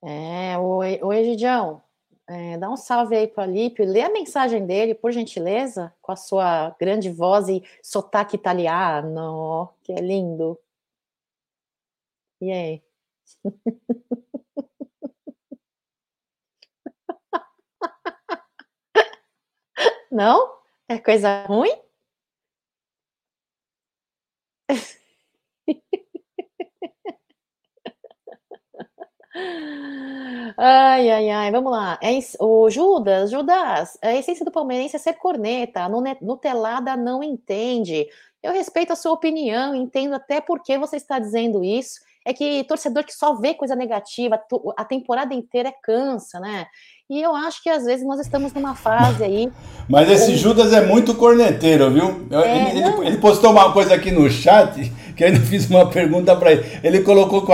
[0.05, 1.83] É, oi, oi Gidião.
[2.29, 6.13] É, dá um salve aí para o Alípio, lê a mensagem dele, por gentileza, com
[6.13, 10.57] a sua grande voz e sotaque italiano, que é lindo.
[12.41, 12.83] E aí?
[20.11, 20.57] Não?
[20.89, 21.71] É coisa ruim?
[30.59, 31.99] Ai, ai, ai, vamos lá.
[32.03, 32.11] É,
[32.41, 35.89] o Judas, Judas, a essência do palmeirense é ser corneta,
[36.21, 38.07] Nutelada não entende.
[38.43, 42.01] Eu respeito a sua opinião, entendo até por que você está dizendo isso.
[42.27, 44.37] É que torcedor que só vê coisa negativa
[44.77, 46.67] a temporada inteira é cansa, né?
[47.09, 49.49] E eu acho que às vezes nós estamos numa fase aí.
[49.89, 52.27] Mas esse Judas é muito corneteiro, viu?
[52.33, 55.89] É, ele, ele, ele, postou uma coisa aqui no chat que eu ainda fiz uma
[55.89, 56.67] pergunta para ele.
[56.83, 57.47] Ele colocou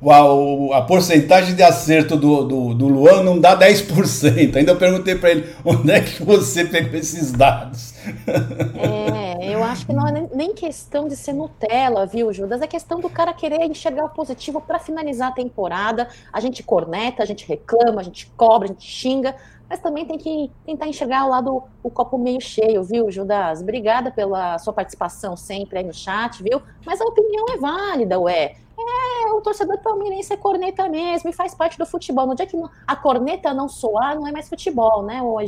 [0.00, 4.54] o, a, a, porcentagem de acerto do, do, do Luan não dá 10%.
[4.54, 7.92] Ainda eu perguntei para ele onde é que você pegou esses dados.
[8.28, 12.60] É, eu acho que não é nem questão de ser Nutella, viu, Judas?
[12.60, 16.08] É questão do cara querer enxergar o positivo para finalizar a temporada.
[16.32, 19.34] A gente corneta, a gente reclama, a gente cobra a gente xinga,
[19.68, 23.62] mas também tem que tentar enxergar o lado, o copo meio cheio, viu, Judas?
[23.62, 26.60] Obrigada pela sua participação sempre aí no chat, viu?
[26.84, 28.56] Mas a opinião é válida, ué.
[28.76, 32.26] É, o torcedor palmeirense é corneta mesmo e faz parte do futebol.
[32.26, 35.38] No dia que a corneta não soar, não é mais futebol, né, ô?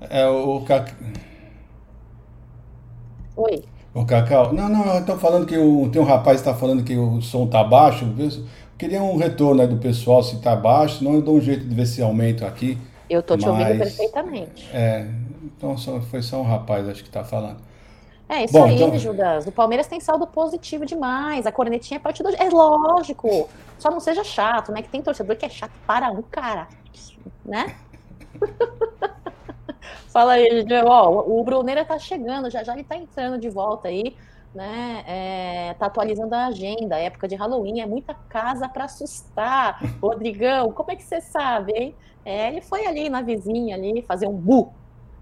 [0.00, 0.64] É, o
[3.36, 3.64] Oi.
[3.94, 6.82] Ô, Cacau, não, não, eu tô falando que o, tem um rapaz que está falando
[6.82, 8.06] que o som tá baixo.
[8.18, 8.30] Eu
[8.78, 11.74] queria um retorno aí do pessoal se tá baixo, não eu dou um jeito de
[11.74, 12.78] ver se aumento aqui.
[13.08, 14.68] Eu tô te ouvindo perfeitamente.
[14.72, 15.06] É,
[15.44, 17.58] então só, foi só um rapaz, acho que tá falando.
[18.28, 18.98] É isso Bom, aí, então...
[18.98, 19.46] Judas.
[19.46, 21.44] O Palmeiras tem saldo positivo demais.
[21.44, 22.30] A cornetinha é parte do.
[22.30, 23.46] É lógico.
[23.78, 24.80] Só não seja chato, né?
[24.80, 26.66] Que tem torcedor que é chato para um cara.
[27.44, 27.76] Né?
[30.08, 30.74] Fala aí, gente.
[30.84, 34.16] Ó, o Bruneira tá chegando, já já ele tá entrando de volta aí,
[34.54, 35.04] né?
[35.06, 39.80] É, tá atualizando a agenda, época de Halloween, é muita casa para assustar.
[40.00, 41.96] Rodrigão, como é que você sabe, hein?
[42.24, 44.72] É, ele foi ali na vizinha ali fazer um bu.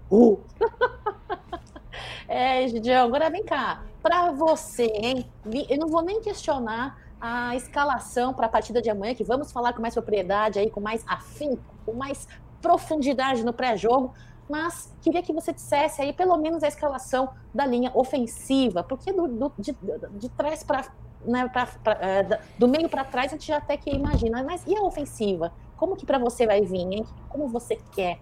[0.09, 0.41] bu.
[2.27, 3.83] é, Gidião, agora vem cá.
[4.01, 5.25] Para você, hein?
[5.69, 9.73] Eu não vou nem questionar a escalação para a partida de amanhã, que vamos falar
[9.73, 12.27] com mais propriedade aí, com mais afinco, com mais
[12.61, 14.13] profundidade no pré-jogo
[14.51, 19.27] mas queria que você dissesse aí pelo menos a escalação da linha ofensiva, porque do,
[19.27, 19.73] do de,
[20.19, 20.85] de, trás para
[21.25, 24.63] né, pra, pra, é, do meio para trás a gente já até que imagina, mas
[24.67, 25.53] e a ofensiva?
[25.77, 27.05] Como que para você vai vir, hein?
[27.29, 28.19] Como você quer?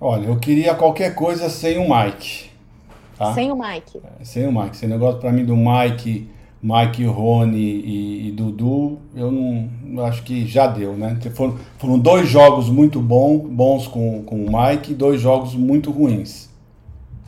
[0.00, 2.50] Olha, eu queria qualquer coisa sem o Mike.
[3.18, 3.34] Tá?
[3.34, 4.00] Sem o Mike.
[4.20, 4.76] É, sem o Mike.
[4.76, 6.30] Esse negócio para mim do Mike
[6.66, 11.16] Mike, Rony e, e, Dudu, eu não eu acho que já deu, né?
[11.32, 15.92] Foram, foram dois jogos muito bom, bons com, com o Mike e dois jogos muito
[15.92, 16.48] ruins,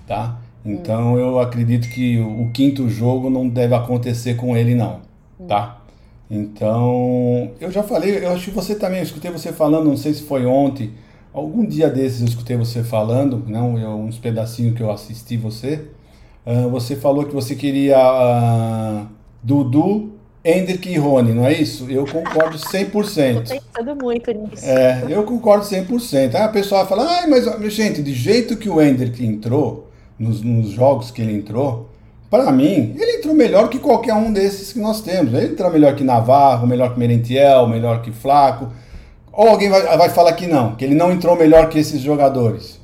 [0.08, 0.40] tá?
[0.64, 1.18] Então hum.
[1.18, 5.02] eu acredito que o quinto jogo não deve acontecer com ele não,
[5.38, 5.46] hum.
[5.46, 5.82] tá?
[6.30, 10.12] Então, eu já falei, eu acho que você também, eu escutei você falando, não sei
[10.12, 10.90] se foi ontem,
[11.32, 15.86] algum dia desses eu escutei você falando, né, uns pedacinhos que eu assisti você,
[16.44, 18.97] uh, você falou que você queria uh,
[19.48, 20.10] Dudu,
[20.44, 21.90] Hendrick e Rony, não é isso?
[21.90, 23.42] Eu concordo 100%.
[23.42, 24.62] Estou pensando muito nisso.
[24.62, 26.34] É, eu concordo 100%.
[26.34, 29.88] Aí a pessoa fala, ah, mas gente, de jeito que o Hendrick entrou,
[30.18, 31.88] nos, nos jogos que ele entrou,
[32.28, 35.32] para mim, ele entrou melhor que qualquer um desses que nós temos.
[35.32, 38.68] Ele entrou melhor que Navarro, melhor que Merentiel, melhor que Flaco.
[39.32, 42.78] Ou alguém vai, vai falar que não, que ele não entrou melhor que esses jogadores.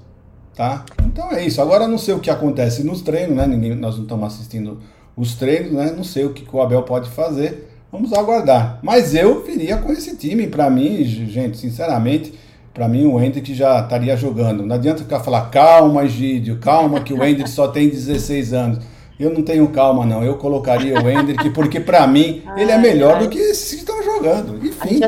[0.56, 0.82] Tá?
[1.04, 1.60] Então é isso.
[1.60, 3.46] Agora eu não sei o que acontece nos treinos, né?
[3.46, 4.80] Ninguém, nós não estamos assistindo
[5.16, 5.92] os treinos, né?
[5.96, 7.70] Não sei o que, que o Abel pode fazer.
[7.90, 8.80] Vamos aguardar.
[8.82, 10.48] Mas eu viria com esse time.
[10.48, 12.34] Para mim, gente, sinceramente,
[12.72, 14.66] para mim o Hendrick já estaria jogando.
[14.66, 18.78] Não adianta ficar falar, calma, Egídio, calma, que o Hendrick só tem 16 anos.
[19.18, 20.24] Eu não tenho calma, não.
[20.24, 24.02] Eu colocaria o Hendrick, porque para mim ele é melhor do que esses que estão
[24.02, 24.58] jogando.
[24.66, 25.00] Enfim,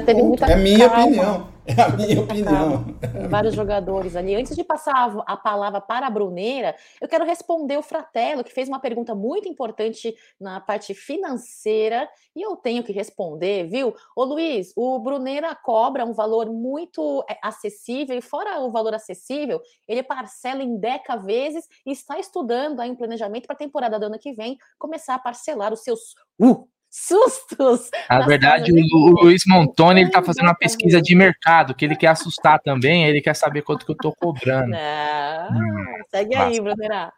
[0.42, 1.04] é minha calma.
[1.04, 1.55] opinião.
[1.66, 2.84] É a minha opinião.
[3.28, 4.34] Vários jogadores ali.
[4.34, 8.68] Antes de passar a palavra para a Bruneira, eu quero responder o Fratello, que fez
[8.68, 13.94] uma pergunta muito importante na parte financeira, e eu tenho que responder, viu?
[14.14, 19.60] Ô Luiz, o Bruneira cobra um valor muito é, acessível, e fora o valor acessível,
[19.88, 24.06] ele parcela em 10 vezes e está estudando aí um planejamento para a temporada do
[24.06, 27.90] ano que vem começar a parcelar os seus uh, sustos.
[28.08, 32.08] Na verdade, o, Luiz Montoni ele tá fazendo uma pesquisa de mercado, que ele quer
[32.08, 34.74] assustar também, ele quer saber quanto que eu tô cobrando.
[34.74, 37.12] Hum, segue aí, Brunerá.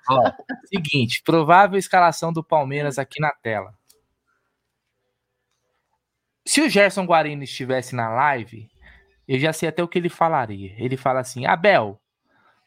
[0.66, 3.72] seguinte, provável escalação do Palmeiras aqui na tela.
[6.45, 8.68] Se o Gerson Guarino estivesse na live,
[9.29, 10.74] eu já sei até o que ele falaria.
[10.76, 12.01] Ele fala assim: Abel,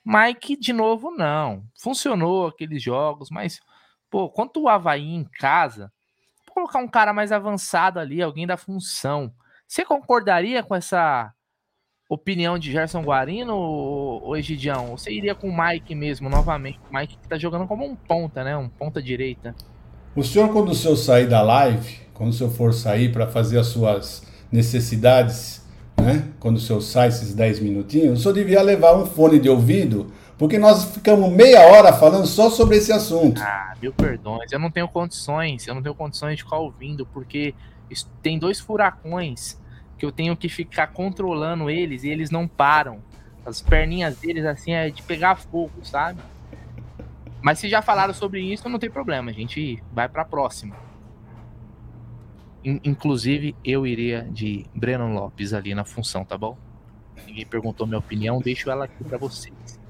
[0.05, 1.63] Mike de novo não.
[1.77, 3.59] Funcionou aqueles jogos, mas,
[4.09, 5.91] pô, quanto o Havaí em casa,
[6.51, 9.31] colocar um cara mais avançado ali, alguém da função.
[9.67, 11.31] Você concordaria com essa
[12.09, 14.97] opinião de Gerson Guarino ou Egidião?
[14.97, 16.79] Você iria com o Mike mesmo, novamente?
[16.91, 18.55] O Mike que tá jogando como um ponta, né?
[18.57, 19.55] Um ponta direita.
[20.15, 23.57] O senhor, quando o senhor sair da live, quando o senhor for sair para fazer
[23.59, 25.65] as suas necessidades,
[25.97, 26.27] né?
[26.39, 30.11] Quando o senhor sai esses 10 minutinhos, o senhor devia levar um fone de ouvido
[30.41, 33.39] porque nós ficamos meia hora falando só sobre esse assunto.
[33.39, 34.51] Ah, mil perdões.
[34.51, 37.53] Eu não tenho condições, eu não tenho condições de ficar ouvindo, porque
[38.23, 39.61] tem dois furacões
[39.99, 43.03] que eu tenho que ficar controlando eles e eles não param.
[43.45, 46.19] As perninhas deles, assim, é de pegar fogo, sabe?
[47.39, 49.29] Mas se já falaram sobre isso, não tem problema.
[49.29, 50.75] A gente vai pra próxima.
[52.63, 56.57] inclusive, eu iria de Breno Lopes ali na função, tá bom?
[57.27, 59.80] Ninguém perguntou minha opinião, deixo ela aqui para vocês.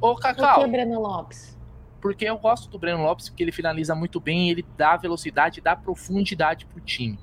[0.00, 0.54] Ô, Cacau.
[0.54, 1.56] Por que Breno Lopes?
[2.00, 5.74] Porque eu gosto do Breno Lopes, porque ele finaliza muito bem, ele dá velocidade, dá
[5.74, 7.18] profundidade pro time.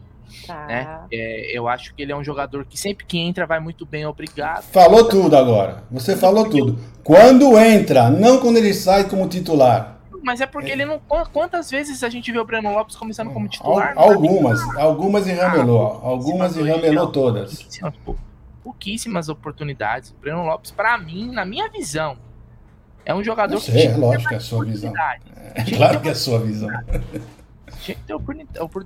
[0.45, 0.65] Tá.
[0.65, 0.99] Né?
[1.11, 4.05] É, eu acho que ele é um jogador que sempre que entra vai muito bem,
[4.05, 4.63] obrigado.
[4.63, 5.83] Falou tudo agora.
[5.91, 6.77] Você falou tudo.
[7.03, 9.95] Quando entra, não quando ele sai como titular.
[10.23, 10.73] Mas é porque é.
[10.73, 10.99] ele não.
[11.31, 13.93] Quantas vezes a gente vê o Breno Lopes começando como titular?
[13.95, 15.85] Algumas, algumas em Ramelô.
[15.85, 17.61] Ah, algumas em Ramelô todas.
[17.61, 17.93] Pouquíssimas,
[18.63, 20.09] pouquíssimas oportunidades.
[20.09, 22.17] O Breno Lopes, para mim, na minha visão,
[23.05, 23.93] É um jogador sei, que.
[23.93, 24.93] É lógico que é a sua visão.
[24.97, 26.69] É, claro que é a sua visão.
[27.79, 28.15] Tinha que ter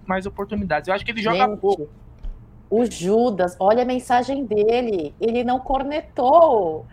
[0.05, 0.87] mais oportunidades.
[0.87, 1.89] Eu acho que ele joga Gente, pouco.
[2.69, 5.15] O Judas, olha a mensagem dele.
[5.19, 6.85] Ele não cornetou.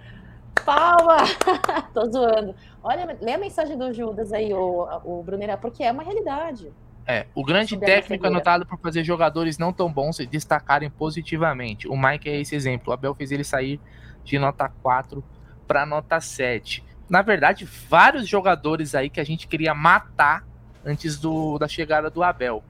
[0.64, 1.18] Palma!
[1.92, 2.54] Tô zoando.
[2.82, 6.72] Olha, lê a mensagem do Judas aí, o, o Brunera, porque é uma realidade.
[7.06, 11.86] É, o grande técnico é notado por fazer jogadores não tão bons se destacarem positivamente.
[11.86, 12.90] O Mike é esse exemplo.
[12.90, 13.80] O Abel fez ele sair
[14.24, 15.22] de nota 4
[15.68, 16.82] para nota 7.
[17.08, 20.44] Na verdade, vários jogadores aí que a gente queria matar
[20.84, 22.64] antes do, da chegada do Abel.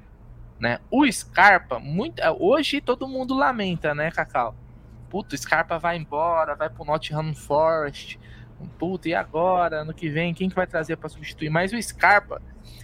[0.59, 0.78] Né?
[0.91, 4.55] O Scarpa, muito, hoje todo mundo lamenta, né, Cacau?
[5.09, 8.18] Puta, o Scarpa vai embora, vai pro Nottingham Forest.
[8.78, 9.82] Puta, e agora?
[9.82, 11.51] Ano que vem, quem que vai trazer para substituir?
[11.51, 12.41] Mas o Scarpa,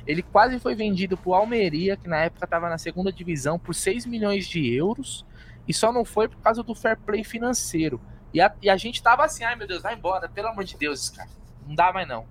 [0.06, 4.04] ele quase foi vendido pro Almeria, que na época estava na segunda divisão, por 6
[4.06, 5.26] milhões de euros.
[5.66, 8.00] E só não foi por causa do fair play financeiro.
[8.34, 10.76] E a, e a gente tava assim, ai meu Deus, vai embora, pelo amor de
[10.76, 11.41] Deus, Scarpa.
[11.66, 12.26] Não dá mais não.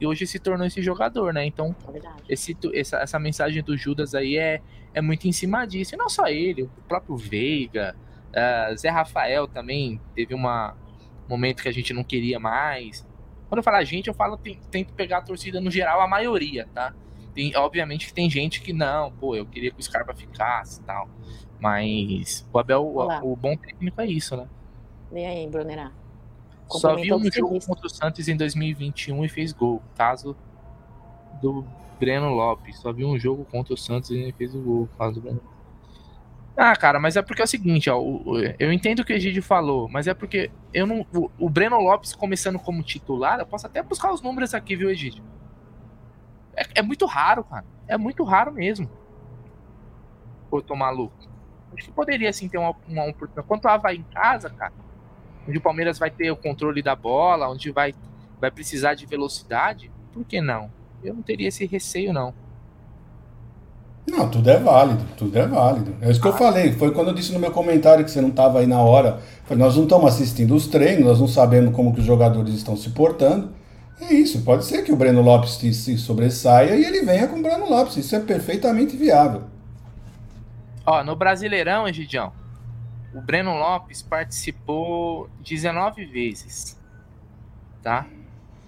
[0.00, 1.46] E hoje se tornou esse jogador, né?
[1.46, 4.60] Então, é esse, essa, essa mensagem do Judas aí é,
[4.92, 5.94] é muito em cima disso.
[5.94, 7.94] E não só ele, o próprio Veiga,
[8.30, 10.72] uh, Zé Rafael também teve uma,
[11.26, 13.06] um momento que a gente não queria mais.
[13.48, 14.36] Quando eu falo a gente, eu falo
[14.70, 16.92] tento pegar a torcida no geral, a maioria, tá?
[17.34, 20.84] Tem, obviamente que tem gente que não, pô, eu queria que o Scarpa ficasse e
[20.84, 21.08] tal.
[21.58, 24.48] Mas o Abel, o, o, bom técnico é isso, né?
[25.10, 25.92] Vem aí, Brunerá.
[26.68, 29.82] Só viu um jogo contra o Santos em 2021 e fez gol.
[29.96, 30.36] Caso
[31.40, 31.64] do
[31.98, 32.78] Breno Lopes.
[32.78, 34.88] Só viu um jogo contra o Santos e fez o gol.
[34.98, 35.54] Caso do Breno
[36.56, 38.00] ah, cara, mas é porque é o seguinte, ó,
[38.60, 41.80] eu entendo o que o Egídio falou, mas é porque eu não, o, o, Breno
[41.80, 45.24] Lopes começando como titular, eu posso até buscar os números aqui, viu, Egídio?
[46.54, 47.64] É, é muito raro, cara.
[47.88, 48.88] É muito raro mesmo.
[50.48, 51.16] Pô, tô maluco.
[51.76, 53.48] Acho que poderia, assim, ter uma, uma oportunidade.
[53.48, 54.72] Quanto a vai em casa, cara,
[55.48, 57.94] onde o Palmeiras vai ter o controle da bola, onde vai,
[58.40, 60.70] vai precisar de velocidade, por que não?
[61.02, 62.32] Eu não teria esse receio, não.
[64.06, 65.94] Não, tudo é válido, tudo é válido.
[66.00, 66.30] É isso que ah.
[66.30, 68.80] eu falei, foi quando eu disse no meu comentário que você não estava aí na
[68.80, 69.20] hora.
[69.44, 72.76] Falei, nós não estamos assistindo os treinos, nós não sabemos como que os jogadores estão
[72.76, 73.50] se portando.
[74.00, 77.42] É isso, pode ser que o Breno Lopes se sobressaia e ele venha com o
[77.42, 79.42] Breno Lopes, isso é perfeitamente viável.
[80.84, 82.32] Ó, no Brasileirão, Egidião,
[83.14, 86.78] o Breno Lopes participou 19 vezes,
[87.80, 88.06] tá?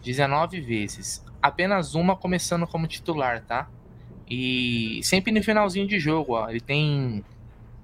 [0.03, 1.25] 19 vezes.
[1.43, 3.69] Apenas uma começando como titular, tá?
[4.31, 6.49] E sempre no finalzinho de jogo, ó.
[6.49, 7.25] Ele tem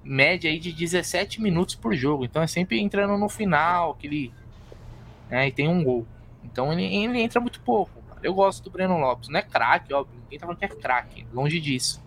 [0.03, 2.23] média aí de 17 minutos por jogo.
[2.23, 4.33] Então é sempre entrando no final, que ele.
[5.29, 6.07] Né, e tem um gol.
[6.45, 7.91] Então ele, ele entra muito pouco.
[8.21, 9.27] Eu gosto do Breno Lopes.
[9.27, 10.17] Não é craque, óbvio.
[10.23, 11.27] Ninguém tá falando que é craque.
[11.33, 12.01] Longe disso.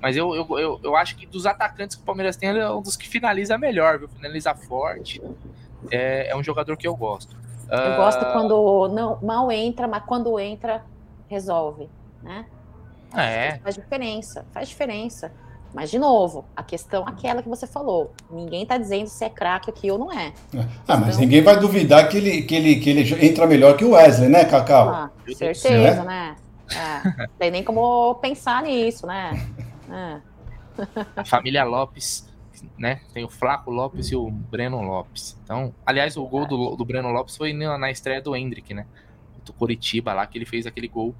[0.00, 2.70] Mas eu, eu, eu, eu, acho que dos atacantes que o Palmeiras tem, ele é
[2.70, 4.08] um dos que finaliza melhor, viu?
[4.08, 5.20] Finaliza forte.
[5.90, 7.36] É, é um jogador que eu gosto.
[7.70, 7.96] Eu uh...
[7.96, 10.84] gosto quando não mal entra, mas quando entra,
[11.28, 11.88] resolve,
[12.22, 12.46] né?
[13.14, 13.58] É.
[13.62, 15.32] Faz diferença, faz diferença.
[15.74, 18.12] Mas, de novo, a questão é aquela que você falou.
[18.30, 20.32] Ninguém está dizendo se é craque aqui ou não é.
[20.86, 21.20] Ah, mas então...
[21.20, 24.44] ninguém vai duvidar que ele, que, ele, que ele entra melhor que o Wesley, né,
[24.46, 24.88] Cacau?
[24.88, 26.36] Ah, certeza, né?
[26.70, 27.22] É.
[27.22, 29.32] Não tem nem como pensar nisso, né?
[29.90, 30.20] É.
[31.16, 32.28] A família Lopes,
[32.76, 33.00] né?
[33.12, 35.38] Tem o Flaco Lopes e o Breno Lopes.
[35.42, 38.86] Então, aliás, o gol do, do Breno Lopes foi na, na estreia do Hendrick, né?
[39.44, 41.14] Do Curitiba lá, que ele fez aquele gol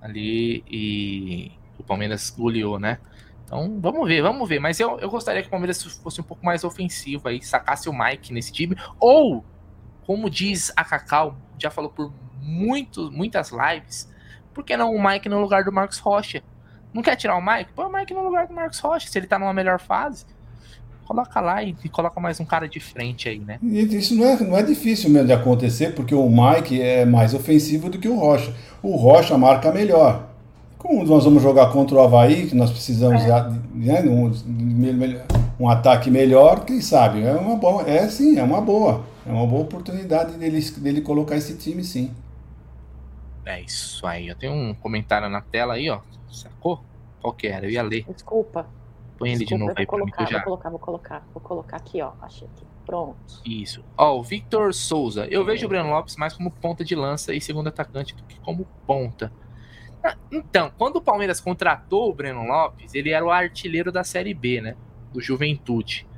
[0.00, 2.98] ali e o Palmeiras goleou, né?
[3.44, 4.60] Então, vamos ver, vamos ver.
[4.60, 7.92] Mas eu, eu gostaria que o Palmeiras fosse um pouco mais ofensivo aí, sacasse o
[7.92, 8.76] Mike nesse time.
[8.98, 9.44] Ou,
[10.06, 14.10] como diz a Cacau, já falou por muito, muitas lives,
[14.54, 16.42] por que não o Mike no lugar do Marcos Rocha?
[16.92, 17.72] Não quer tirar o Mike?
[17.74, 20.24] Põe o Mike no lugar do Marcos Rocha, se ele tá numa melhor fase.
[21.06, 23.58] Coloca lá e, e coloca mais um cara de frente aí, né?
[23.62, 27.90] Isso não é, não é difícil mesmo de acontecer, porque o Mike é mais ofensivo
[27.90, 28.54] do que o Rocha.
[28.82, 30.28] O Rocha marca melhor.
[30.78, 33.50] Como nós vamos jogar contra o Havaí, que nós precisamos é.
[33.74, 34.32] né, um,
[35.58, 37.22] um, ataque melhor, quem sabe?
[37.22, 37.82] É uma boa.
[37.82, 39.04] É sim, é uma boa.
[39.26, 42.10] É uma boa oportunidade dele, dele colocar esse time, sim.
[43.44, 44.28] É isso aí.
[44.28, 46.00] Eu tenho um comentário na tela aí, ó.
[46.30, 46.84] Sacou?
[47.20, 47.66] Qual que era?
[47.66, 48.04] Eu ia ler.
[48.04, 48.66] Desculpa.
[49.18, 50.38] Põe ele de novo aí pra mim que eu já...
[50.38, 51.28] Vou colocar, vou colocar.
[51.34, 52.12] Vou colocar aqui, ó.
[52.22, 52.64] Achei aqui.
[52.86, 53.42] Pronto.
[53.44, 53.84] Isso.
[53.96, 55.26] Ó, o Victor Souza.
[55.26, 58.40] Eu vejo o Breno Lopes mais como ponta de lança e segundo atacante do que
[58.40, 59.32] como ponta.
[60.02, 64.32] Ah, então, quando o Palmeiras contratou o Breno Lopes, ele era o artilheiro da Série
[64.32, 64.76] B, né?
[65.12, 66.08] Do Juventude.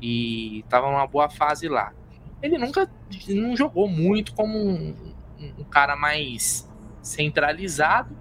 [0.00, 1.92] E tava numa boa fase lá.
[2.40, 2.88] Ele nunca
[3.28, 5.14] não jogou muito como um,
[5.58, 6.70] um cara mais
[7.02, 8.16] centralizado.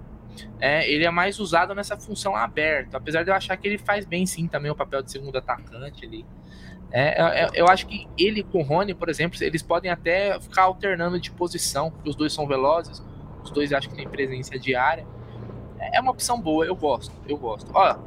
[0.59, 2.97] É, ele é mais usado nessa função aberta.
[2.97, 6.05] Apesar de eu achar que ele faz bem sim também o papel de segundo atacante
[6.05, 6.25] ali.
[6.91, 10.63] É, é, eu acho que ele com o Rony, por exemplo, eles podem até ficar
[10.63, 13.03] alternando de posição, porque os dois são velozes.
[13.43, 15.05] Os dois acho que tem presença diária.
[15.79, 17.69] É uma opção boa, eu gosto, eu gosto.
[17.73, 17.97] Ó,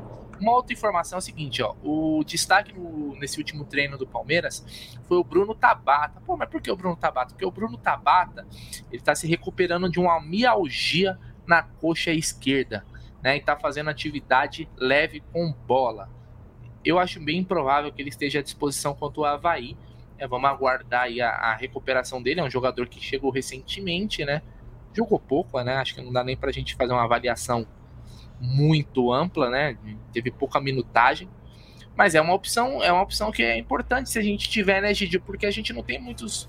[0.41, 4.65] uma outra informação é o seguinte, ó, o destaque no, nesse último treino do Palmeiras
[5.09, 6.21] foi o Bruno Tabata.
[6.25, 7.31] Pô, mas por que o Bruno Tabata?
[7.33, 8.47] Porque o Bruno Tabata,
[8.91, 12.85] ele tá se recuperando de uma mialgia na coxa esquerda,
[13.23, 13.37] né?
[13.37, 16.09] E tá fazendo atividade leve com bola.
[16.85, 19.77] Eu acho bem improvável que ele esteja à disposição contra o Havaí.
[20.19, 22.41] É, vamos aguardar a, a, recuperação dele.
[22.41, 24.41] É um jogador que chegou recentemente, né?
[24.95, 25.77] Jogou pouco, né?
[25.77, 27.67] Acho que não dá nem pra gente fazer uma avaliação
[28.41, 29.77] muito ampla, né?
[30.13, 31.29] Teve pouca minutagem.
[31.97, 34.93] Mas é uma opção, é uma opção que é importante se a gente tiver, né,
[34.93, 35.19] Gigi?
[35.19, 36.49] Porque a gente não tem muitos,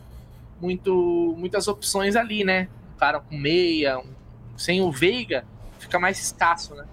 [0.62, 2.68] muito, muitas opções ali, né?
[2.94, 4.14] Um cara com meia, um,
[4.58, 5.46] sem o Veiga,
[5.80, 6.84] fica mais escasso, né?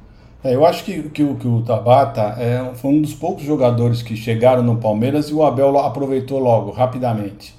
[0.45, 4.03] É, eu acho que, que, o, que o Tabata é, foi um dos poucos jogadores
[4.03, 7.57] que chegaram no Palmeiras e o Abel aproveitou logo, rapidamente.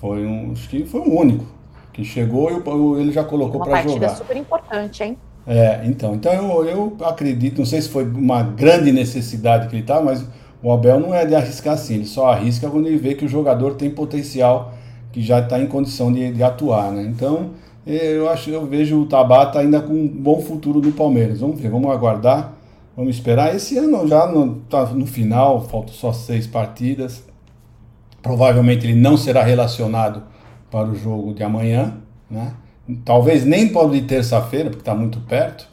[0.00, 1.44] Foi um, acho que foi o único
[1.92, 3.90] que chegou e ele já colocou para jogar.
[3.90, 5.18] Uma partida super importante, hein?
[5.46, 9.82] É, então, então eu, eu acredito, não sei se foi uma grande necessidade que ele
[9.82, 10.24] estava, mas
[10.62, 13.28] o Abel não é de arriscar assim, ele só arrisca quando ele vê que o
[13.28, 14.72] jogador tem potencial,
[15.10, 17.02] que já está em condição de, de atuar, né?
[17.02, 17.50] Então,
[17.86, 21.40] eu acho, eu vejo o Tabata ainda com um bom futuro no Palmeiras.
[21.40, 22.54] Vamos ver, vamos aguardar,
[22.96, 23.54] vamos esperar.
[23.54, 27.24] Esse ano já no, tá no final, faltam só seis partidas.
[28.22, 30.22] Provavelmente ele não será relacionado
[30.70, 31.94] para o jogo de amanhã,
[32.30, 32.54] né?
[33.04, 35.68] Talvez nem o de terça-feira, porque está muito perto,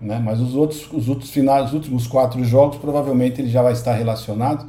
[0.00, 0.20] né?
[0.24, 3.94] Mas os outros, os outros finais, os últimos quatro jogos, provavelmente ele já vai estar
[3.94, 4.68] relacionado.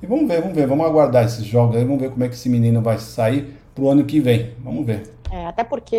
[0.00, 2.34] E vamos ver, vamos ver, vamos aguardar esses jogos aí, vamos ver como é que
[2.34, 4.50] esse menino vai sair para o ano que vem.
[4.62, 5.17] Vamos ver.
[5.30, 5.96] É, até porque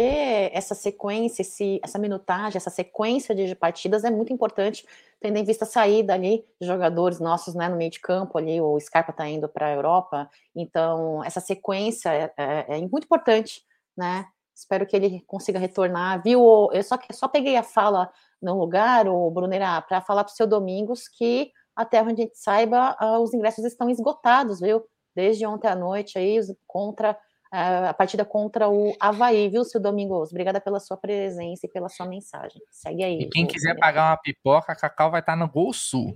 [0.53, 4.84] essa sequência, esse, essa minutagem, essa sequência de partidas é muito importante,
[5.19, 8.59] tendo em vista a saída ali de jogadores nossos né, no meio de campo ali,
[8.59, 13.61] o Scarpa está indo para a Europa, então essa sequência é, é, é, muito importante,
[13.95, 14.25] né?
[14.55, 16.21] Espero que ele consiga retornar.
[16.21, 16.69] Viu?
[16.73, 18.11] Eu só, só peguei a fala
[18.41, 22.38] no lugar, o Brunera, para falar para o seu Domingos que até onde a gente
[22.38, 24.84] saiba, ah, os ingressos estão esgotados, viu?
[25.15, 27.17] Desde ontem à noite aí, contra
[27.52, 30.30] a partida contra o Havaí, viu, seu Domingos?
[30.30, 32.62] Obrigada pela sua presença e pela sua mensagem.
[32.70, 33.22] Segue aí.
[33.22, 36.14] E quem quiser pagar uma pipoca, a Cacau vai estar no Gol Sul.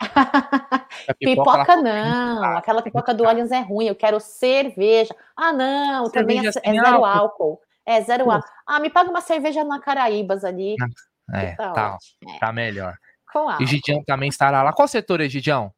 [1.18, 5.14] pipoca, pipoca não, aquela pipoca do Allianz é ruim, eu quero cerveja.
[5.34, 7.04] Ah, não, também é, é zero álcool.
[7.06, 7.60] álcool.
[7.86, 8.48] É zero álcool.
[8.66, 10.76] Ah, me paga uma cerveja na Caraíbas ali.
[11.32, 11.98] É, tá, tá,
[12.28, 12.38] é.
[12.38, 12.94] tá melhor.
[13.32, 13.62] Com álcool.
[13.62, 14.72] Egidião também estará lá.
[14.72, 15.72] Qual setor, Egidião?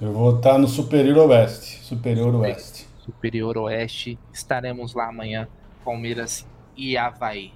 [0.00, 1.84] Eu vou estar no Superior Oeste.
[1.84, 2.93] Superior Oeste.
[3.04, 4.18] Superior Oeste.
[4.32, 5.46] Estaremos lá amanhã,
[5.84, 6.46] Palmeiras
[6.76, 7.52] e Havaí.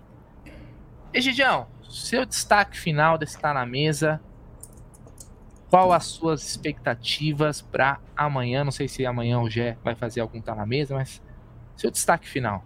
[1.13, 4.21] Egidião, seu destaque final desse Tá na Mesa.
[5.71, 8.65] Qual as suas expectativas para amanhã?
[8.65, 11.23] Não sei se amanhã o Gé vai fazer algum Tá na Mesa, mas
[11.77, 12.63] seu destaque final.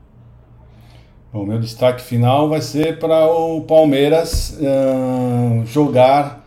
[1.32, 6.44] O meu destaque final vai ser para o Palmeiras uh, jogar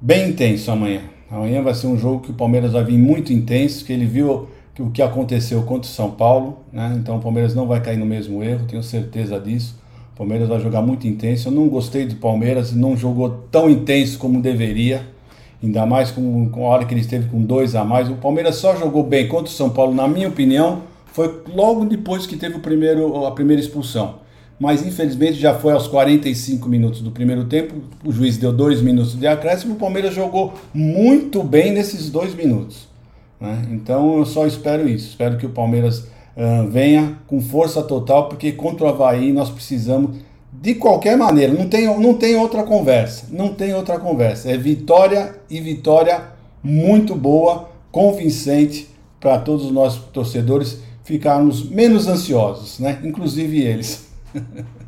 [0.00, 1.02] bem intenso amanhã.
[1.30, 4.50] Amanhã vai ser um jogo que o Palmeiras vai vir muito intenso, que ele viu
[4.78, 6.94] o que aconteceu contra o São Paulo, né?
[6.98, 9.76] Então o Palmeiras não vai cair no mesmo erro, tenho certeza disso.
[10.14, 11.48] O Palmeiras vai jogar muito intenso.
[11.48, 15.06] Eu não gostei do Palmeiras, não jogou tão intenso como deveria,
[15.62, 18.08] ainda mais com, com a hora que ele esteve com dois a mais.
[18.08, 22.26] O Palmeiras só jogou bem contra o São Paulo, na minha opinião, foi logo depois
[22.26, 24.22] que teve o primeiro, a primeira expulsão.
[24.58, 27.74] Mas infelizmente já foi aos 45 minutos do primeiro tempo.
[28.04, 29.74] O juiz deu dois minutos de acréscimo.
[29.74, 32.91] O Palmeiras jogou muito bem nesses dois minutos.
[33.42, 33.66] Né?
[33.72, 35.08] Então eu só espero isso.
[35.08, 35.98] Espero que o Palmeiras
[36.36, 40.16] uh, venha com força total, porque contra o Havaí nós precisamos
[40.52, 41.52] de qualquer maneira.
[41.52, 43.26] Não tem, não tem outra conversa.
[43.30, 44.48] Não tem outra conversa.
[44.48, 46.28] É vitória e vitória
[46.62, 48.88] muito boa, convincente
[49.18, 53.00] para todos os nossos torcedores ficarmos menos ansiosos, né?
[53.02, 54.08] Inclusive eles.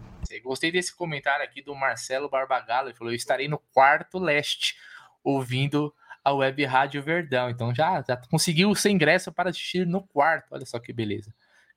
[0.44, 2.88] Gostei desse comentário aqui do Marcelo Barbagallo.
[2.88, 4.76] Ele falou: Eu estarei no quarto leste
[5.24, 5.92] ouvindo
[6.24, 7.50] a Web Rádio Verdão.
[7.50, 10.52] Então já, já conseguiu o seu ingresso para assistir no quarto.
[10.52, 11.32] Olha só que beleza.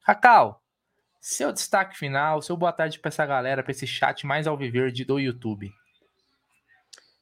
[0.06, 0.64] Cacau,
[1.20, 5.20] seu destaque final, seu boa tarde para essa galera, para esse chat mais alviverde do
[5.20, 5.70] YouTube.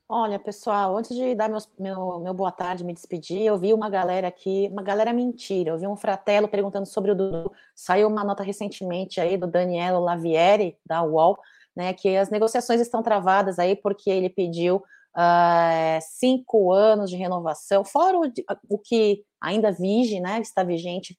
[0.08, 3.90] Olha, pessoal, antes de dar meus, meu, meu boa tarde, me despedir, eu vi uma
[3.90, 5.72] galera aqui, uma galera mentira.
[5.72, 7.52] Eu vi um fratelo perguntando sobre o Dudu.
[7.74, 11.40] Saiu uma nota recentemente aí do Danielo Lavieri, da UOL,
[11.76, 14.84] né, que as negociações estão travadas aí porque ele pediu
[15.16, 18.32] uh, cinco anos de renovação, fora o,
[18.70, 21.18] o, que ainda vige, né, está vigente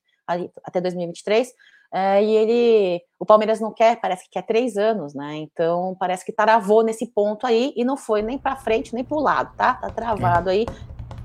[0.65, 1.53] até 2023, uh,
[1.95, 6.25] eh, e ele, o Palmeiras não quer, parece que quer três anos, né, então parece
[6.25, 9.55] que travou nesse ponto aí, e não foi nem para frente, nem para o lado,
[9.57, 10.67] tá, tá travado aí,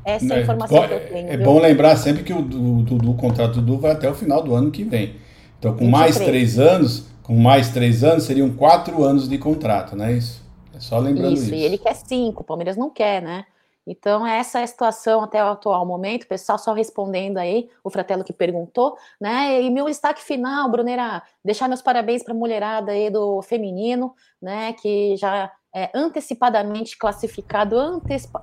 [0.03, 1.29] essa é a é, informação é, que eu tenho.
[1.29, 1.45] É viu?
[1.45, 4.71] bom lembrar sempre que o, o, contrato do Dudu vai até o final do ano
[4.71, 5.15] que vem,
[5.59, 5.91] então com 23.
[5.91, 10.40] mais três anos com mais três anos, seriam quatro anos de contrato, não é isso?
[10.81, 11.45] Só lembrando isso.
[11.45, 13.45] Isso, e ele quer cinco, o Palmeiras não quer, né?
[13.85, 16.23] Então, essa é a situação até o atual momento.
[16.23, 19.61] O pessoal só respondendo aí, o Fratello que perguntou, né?
[19.61, 24.73] E meu destaque final, Brunera, deixar meus parabéns para a mulherada aí do feminino, né?
[24.73, 27.77] Que já é, antecipadamente classificado,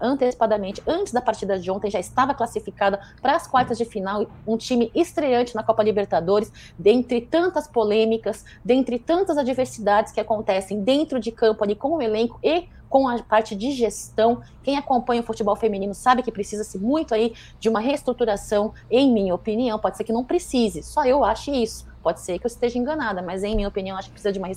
[0.00, 4.56] antecipadamente, antes da partida de ontem, já estava classificada para as quartas de final, um
[4.56, 11.30] time estreante na Copa Libertadores, dentre tantas polêmicas, dentre tantas adversidades que acontecem dentro de
[11.30, 14.40] campo ali com o elenco e com a parte de gestão.
[14.62, 19.34] Quem acompanha o futebol feminino sabe que precisa-se muito aí de uma reestruturação, em minha
[19.34, 22.78] opinião, pode ser que não precise, só eu acho isso Pode ser que eu esteja
[22.78, 24.48] enganada, mas em minha opinião, acho que precisa de uma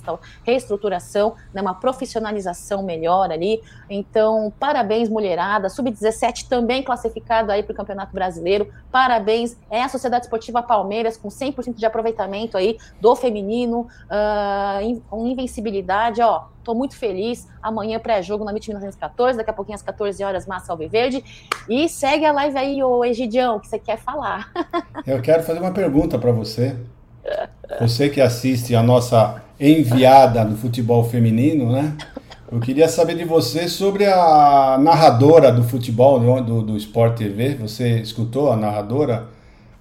[0.44, 3.62] reestruturação, né, uma profissionalização melhor ali.
[3.88, 5.68] Então, parabéns, mulherada.
[5.68, 8.72] Sub-17 também classificado aí para o Campeonato Brasileiro.
[8.90, 9.56] Parabéns.
[9.70, 16.20] É a Sociedade Esportiva Palmeiras com 100% de aproveitamento aí do feminino, uh, com invencibilidade,
[16.22, 16.46] ó.
[16.64, 17.48] Tô muito feliz.
[17.60, 21.24] Amanhã pré-jogo na MIT 1914, daqui a pouquinho às 14 horas, Massa Alviverde.
[21.68, 24.50] E segue a live aí, ô Egidião, que você quer falar.
[25.06, 26.76] Eu quero fazer uma pergunta para você.
[27.80, 31.96] Você que assiste a nossa enviada no futebol feminino, né?
[32.50, 37.54] Eu queria saber de você sobre a narradora do futebol do, do Sport TV.
[37.54, 39.26] Você escutou a narradora?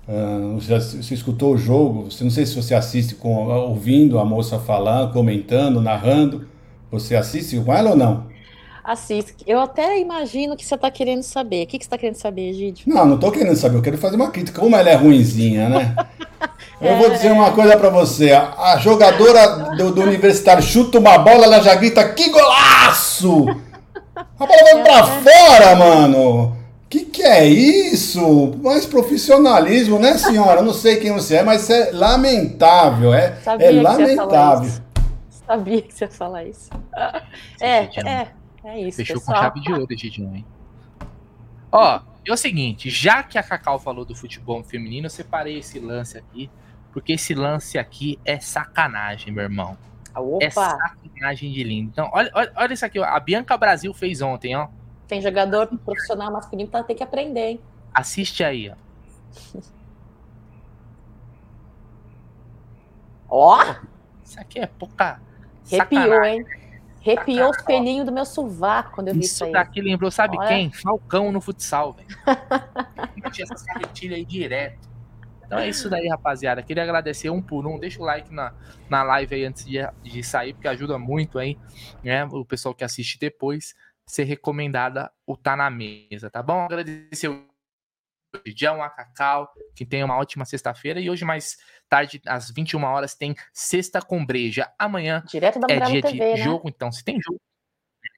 [0.07, 2.09] Uh, você, você, escutou o jogo?
[2.09, 6.47] Você não sei se você assiste com ouvindo a moça falando, comentando, narrando.
[6.89, 8.30] Você assiste com ela ou não?
[8.83, 9.35] Assiste.
[9.45, 11.63] Eu até imagino que você está querendo saber.
[11.63, 12.83] O que, que você está querendo saber, Gide?
[12.87, 13.77] Não, não estou querendo saber.
[13.77, 14.59] Eu quero fazer uma crítica.
[14.59, 15.95] Como ela é ruinzinha, né?
[16.81, 18.31] Eu vou dizer uma coisa para você.
[18.31, 23.45] A jogadora do, do, Universitário chuta uma bola, ela já grita, que golaço!
[24.15, 26.57] A bola vai pra fora, mano!
[26.89, 28.55] Que que é isso?
[28.63, 30.63] Mais profissionalismo, né, senhora?
[30.63, 33.13] Não sei quem você é, mas é lamentável.
[33.13, 34.71] É, é lamentável.
[35.47, 36.69] Sabia que você ia falar isso.
[37.61, 38.27] É, é,
[38.63, 38.97] é isso.
[38.97, 39.37] Fechou pessoal.
[39.37, 40.45] com chave de ouro, Gidião, hein?
[41.71, 45.79] Ó, é o seguinte, já que a Cacau falou do futebol feminino, eu separei esse
[45.79, 46.49] lance aqui
[46.91, 49.77] porque esse lance aqui é sacanagem, meu irmão.
[50.13, 50.43] Opa.
[50.43, 51.89] É sacanagem de lindo.
[51.89, 53.05] Então, olha, olha, olha isso aqui, ó.
[53.05, 54.67] A Bianca Brasil fez ontem, ó.
[55.07, 57.61] Tem jogador profissional masculino que tem que aprender, hein?
[57.93, 58.75] Assiste aí, ó.
[63.33, 63.75] Ó!
[64.23, 65.21] isso aqui é pouca.
[65.71, 66.45] Arrepiou, hein?
[67.01, 69.43] Arrepiou os pelinhos do meu sovaco quando eu vi isso.
[69.43, 70.47] Isso daqui lembrou, sabe Olha.
[70.47, 70.71] quem?
[70.71, 72.07] Falcão no futsal, velho.
[73.31, 74.89] tinha essa carretilha aí direto.
[75.45, 76.63] Então é isso daí, rapaziada.
[76.63, 77.77] Queria agradecer um por um.
[77.77, 78.53] Deixa o like na,
[78.89, 81.57] na live aí antes de, de sair, porque ajuda muito aí,
[82.01, 82.23] né?
[82.25, 83.75] O pessoal que assiste depois
[84.05, 86.65] ser recomendada o Tá na Mesa, tá bom?
[86.65, 87.50] Agradecer o
[88.55, 90.99] Dião, a Cacau, que tenha uma ótima sexta-feira.
[90.99, 91.57] E hoje, mais
[91.89, 94.71] tarde, às 21 horas, tem Sexta com Breja.
[94.79, 96.37] Amanhã Direto da é dia TV, de né?
[96.37, 97.39] jogo, então se tem jogo,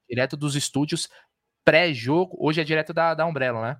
[0.07, 1.09] direto dos estúdios,
[1.63, 2.37] pré-jogo.
[2.39, 3.77] Hoje é direto da, da Umbrella, né?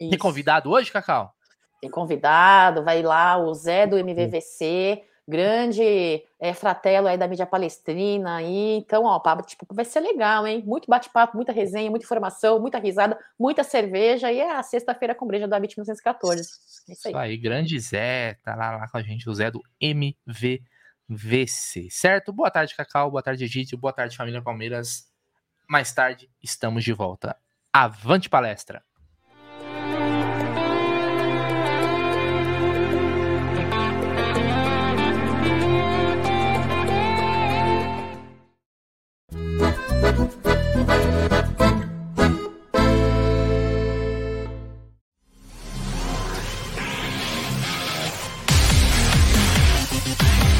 [0.00, 0.10] Isso.
[0.10, 1.34] Tem convidado hoje, Cacau?
[1.80, 8.36] tem convidado, vai lá o Zé do MVVC, grande é, fratelo aí da mídia palestrina
[8.36, 8.76] aí.
[8.76, 10.62] Então, ó, tipo, vai ser legal, hein?
[10.66, 14.30] Muito bate-papo, muita resenha, muita informação, muita risada, muita cerveja.
[14.30, 16.40] E é a sexta-feira com breja da BIT 1914.
[16.40, 17.12] É isso aí.
[17.12, 20.68] Isso aí, grande Zé, tá lá, lá com a gente, o Zé do MVVC,
[21.90, 22.32] certo?
[22.32, 25.08] Boa tarde, Cacau, boa tarde, Egito, boa tarde, família Palmeiras.
[25.68, 27.36] Mais tarde, estamos de volta.
[27.72, 28.82] Avante palestra!